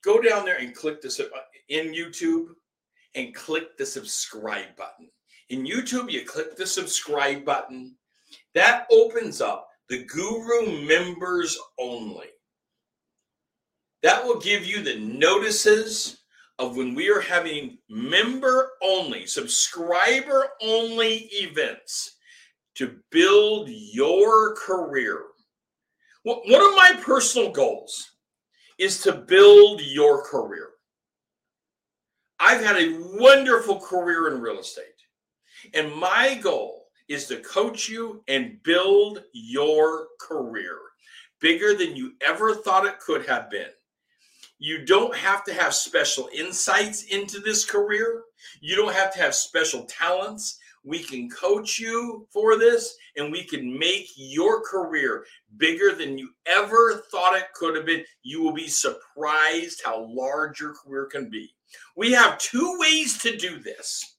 go 0.05 0.21
down 0.21 0.44
there 0.44 0.59
and 0.59 0.75
click 0.75 1.01
this 1.01 1.18
uh, 1.18 1.25
in 1.68 1.94
YouTube 1.94 2.49
and 3.14 3.35
click 3.35 3.77
the 3.77 3.87
subscribe 3.87 4.77
button. 4.77 5.09
In 5.51 5.65
YouTube, 5.65 6.11
you 6.11 6.25
click 6.25 6.57
the 6.57 6.67
subscribe 6.67 7.45
button. 7.45 7.95
That 8.55 8.87
opens 8.91 9.41
up 9.41 9.69
the 9.89 10.05
Guru 10.05 10.87
members 10.87 11.59
only. 11.79 12.27
That 14.03 14.25
will 14.25 14.39
give 14.39 14.65
you 14.67 14.83
the 14.83 14.99
notices 14.99 16.19
of 16.59 16.77
when 16.77 16.95
we 16.95 17.09
are 17.11 17.21
having 17.21 17.79
member 17.89 18.73
only, 18.83 19.27
subscriber 19.27 20.49
only 20.61 21.29
events 21.33 22.17
to 22.75 22.99
build 23.11 23.69
your 23.69 24.55
career. 24.57 25.23
One 26.25 26.39
of 26.61 26.77
my 26.77 27.01
personal 27.03 27.51
goals 27.51 28.13
is 28.79 29.01
to 29.03 29.13
build 29.13 29.81
your 29.81 30.23
career. 30.25 30.69
I've 32.39 32.63
had 32.63 32.77
a 32.77 32.99
wonderful 33.19 33.81
career 33.81 34.33
in 34.33 34.41
real 34.41 34.61
estate, 34.61 34.85
and 35.75 35.94
my 35.94 36.35
goal 36.42 36.87
is 37.09 37.27
to 37.27 37.40
coach 37.40 37.88
you 37.88 38.23
and 38.29 38.62
build 38.62 39.25
your 39.33 40.09
career 40.21 40.79
bigger 41.40 41.75
than 41.75 41.97
you 41.97 42.12
ever 42.27 42.55
thought 42.55 42.87
it 42.87 43.01
could 43.01 43.25
have 43.27 43.51
been. 43.51 43.68
You 44.59 44.85
don't 44.85 45.14
have 45.14 45.44
to 45.44 45.55
have 45.55 45.73
special 45.73 46.29
insights 46.35 47.05
into 47.05 47.38
this 47.38 47.64
career. 47.64 48.25
You 48.61 48.75
don't 48.75 48.92
have 48.92 49.12
to 49.14 49.21
have 49.21 49.35
special 49.35 49.85
talents. 49.85 50.59
We 50.85 51.01
can 51.01 51.31
coach 51.31 51.79
you 51.79 52.27
for 52.33 52.59
this 52.59 52.97
and 53.16 53.31
we 53.31 53.44
can 53.44 53.79
make 53.79 54.09
your 54.16 54.62
career 54.62 55.25
bigger 55.59 55.94
than 55.94 56.18
you 56.18 56.31
ever 56.47 57.03
thought 57.11 57.37
it 57.37 57.53
could 57.55 57.77
have 57.77 57.87
been. 57.87 58.05
You 58.23 58.42
will 58.42 58.53
be 58.53 58.68
surprised 58.68 59.83
how 59.85 60.09
large 60.11 60.61
your 60.61 60.75
career 60.75 61.07
can 61.07 61.31
be. 61.31 61.55
We 61.97 62.12
have 62.12 62.38
two 62.38 62.79
ways 62.81 63.18
to 63.18 63.37
do 63.37 63.59
this. 63.59 64.18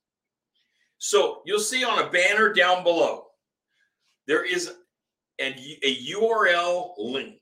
So 0.99 1.41
you'll 1.45 1.59
see 1.59 1.83
on 1.83 1.99
a 1.99 2.09
banner 2.09 2.53
down 2.53 2.83
below, 2.83 3.25
there 4.27 4.45
is 4.45 4.71
a, 5.41 5.47
a 5.83 6.05
URL 6.11 6.91
link 6.97 7.39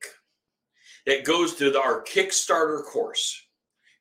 that 1.06 1.26
goes 1.26 1.56
to 1.56 1.72
the, 1.72 1.80
our 1.80 2.04
Kickstarter 2.04 2.84
course. 2.84 3.44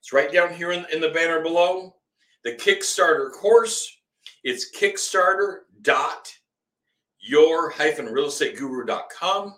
It's 0.01 0.13
right 0.13 0.33
down 0.33 0.55
here 0.55 0.73
in, 0.73 0.87
in 0.93 1.01
the 1.01 1.11
banner 1.11 1.43
below. 1.43 1.97
The 2.45 2.53
Kickstarter 2.53 3.33
course 3.33 3.93
it's 4.47 4.71
Kickstarter 4.71 5.63
dot 5.83 6.33
your 7.19 7.71
hyphen 7.71 8.07
real 8.07 8.27
estate 8.27 8.57
guru.com. 8.57 9.57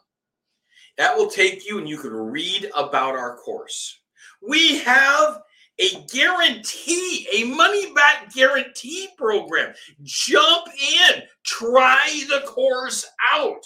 That 0.97 1.15
will 1.15 1.29
take 1.29 1.69
you 1.69 1.77
and 1.77 1.87
you 1.87 1.99
can 1.99 2.13
read 2.13 2.71
about 2.75 3.15
our 3.15 3.37
course. 3.37 4.01
We 4.41 4.79
have 4.79 5.43
a 5.79 6.05
guarantee, 6.13 7.27
a 7.33 7.45
money 7.45 7.93
back 7.93 8.33
guarantee 8.33 9.09
program. 9.17 9.75
Jump 10.03 10.67
in, 10.69 11.23
try 11.45 12.25
the 12.29 12.47
course 12.47 13.07
out. 13.33 13.63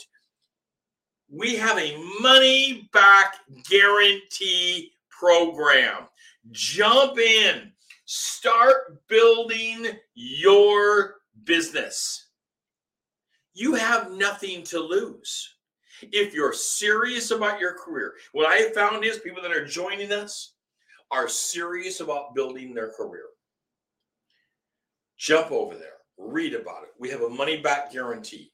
We 1.31 1.57
have 1.57 1.79
a 1.79 1.97
money 2.21 2.89
back 2.93 3.37
guarantee 3.69 4.93
program. 5.11 6.09
Jump 6.51 7.19
in, 7.19 7.73
Start 8.05 9.09
building 9.09 9.87
your 10.15 11.23
business. 11.45 12.27
You 13.55 13.75
have 13.75 14.11
nothing 14.11 14.65
to 14.65 14.81
lose. 14.81 15.55
If 16.03 16.35
you're 16.35 16.53
serious 16.53 17.31
about 17.31 17.59
your 17.59 17.73
career, 17.73 18.13
what 18.33 18.47
I 18.47 18.57
have 18.57 18.75
found 18.75 19.03
is 19.05 19.19
people 19.19 19.41
that 19.41 19.51
are 19.51 19.65
joining 19.65 20.13
us 20.13 20.53
are 21.13 21.29
serious 21.29 22.01
about 22.01 22.35
building 22.35 22.75
their 22.75 22.91
career. 22.91 23.27
Jump 25.19 25.53
over 25.53 25.77
there, 25.77 25.99
read 26.19 26.55
about 26.55 26.83
it. 26.85 26.91
We 26.99 27.11
have 27.11 27.21
a 27.21 27.29
money 27.29 27.59
back 27.59 27.93
guarantee. 27.93 28.51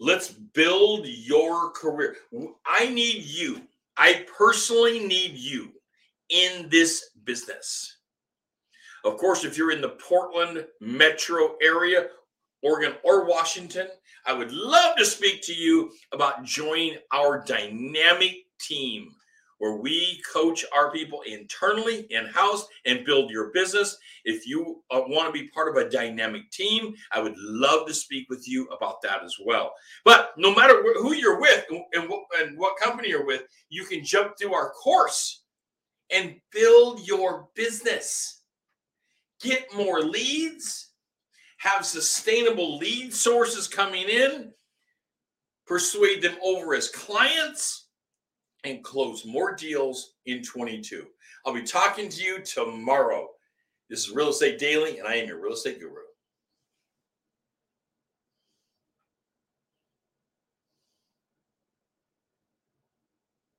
Let's 0.00 0.30
build 0.30 1.06
your 1.06 1.70
career. 1.70 2.16
I 2.66 2.88
need 2.88 3.24
you. 3.24 3.62
I 3.96 4.24
personally 4.36 5.06
need 5.06 5.32
you 5.34 5.72
in 6.30 6.68
this 6.70 7.10
business. 7.24 7.98
Of 9.04 9.18
course, 9.18 9.44
if 9.44 9.58
you're 9.58 9.72
in 9.72 9.82
the 9.82 9.90
Portland 9.90 10.64
metro 10.80 11.56
area, 11.62 12.08
Oregon, 12.62 12.94
or 13.04 13.26
Washington, 13.26 13.88
I 14.26 14.32
would 14.32 14.50
love 14.50 14.96
to 14.96 15.04
speak 15.04 15.42
to 15.42 15.54
you 15.54 15.92
about 16.12 16.44
joining 16.44 16.96
our 17.12 17.44
dynamic 17.44 18.46
team 18.58 19.14
where 19.58 19.76
we 19.76 20.22
coach 20.32 20.64
our 20.74 20.90
people 20.90 21.22
internally, 21.22 22.06
in 22.10 22.26
house, 22.26 22.66
and 22.86 23.04
build 23.04 23.30
your 23.30 23.50
business. 23.52 23.96
If 24.24 24.46
you 24.46 24.82
uh, 24.90 25.02
want 25.06 25.26
to 25.26 25.32
be 25.32 25.48
part 25.48 25.68
of 25.68 25.76
a 25.76 25.90
dynamic 25.90 26.50
team, 26.50 26.94
I 27.12 27.20
would 27.20 27.36
love 27.38 27.86
to 27.86 27.94
speak 27.94 28.28
with 28.28 28.48
you 28.48 28.66
about 28.68 29.02
that 29.02 29.22
as 29.22 29.36
well. 29.44 29.72
But 30.04 30.32
no 30.36 30.54
matter 30.54 30.82
who 30.94 31.14
you're 31.14 31.40
with 31.40 31.64
and 31.70 32.10
and 32.38 32.58
what 32.58 32.80
company 32.80 33.08
you're 33.10 33.26
with, 33.26 33.42
you 33.68 33.84
can 33.84 34.04
jump 34.04 34.32
through 34.38 34.54
our 34.54 34.70
course 34.70 35.42
and 36.10 36.36
build 36.52 37.06
your 37.06 37.48
business 37.54 38.42
get 39.44 39.72
more 39.74 40.00
leads, 40.00 40.90
have 41.58 41.84
sustainable 41.84 42.78
lead 42.78 43.14
sources 43.14 43.68
coming 43.68 44.08
in, 44.08 44.52
persuade 45.66 46.22
them 46.22 46.36
over 46.42 46.74
as 46.74 46.88
clients, 46.88 47.83
and 48.64 48.82
close 48.82 49.24
more 49.24 49.54
deals 49.54 50.14
in 50.26 50.42
22. 50.42 51.06
I'll 51.46 51.54
be 51.54 51.62
talking 51.62 52.08
to 52.08 52.22
you 52.22 52.40
tomorrow. 52.40 53.28
This 53.90 54.06
is 54.06 54.14
Real 54.14 54.30
Estate 54.30 54.58
Daily, 54.58 54.98
and 54.98 55.06
I 55.06 55.16
am 55.16 55.28
your 55.28 55.40
real 55.40 55.52
estate 55.52 55.78
guru. 55.78 56.03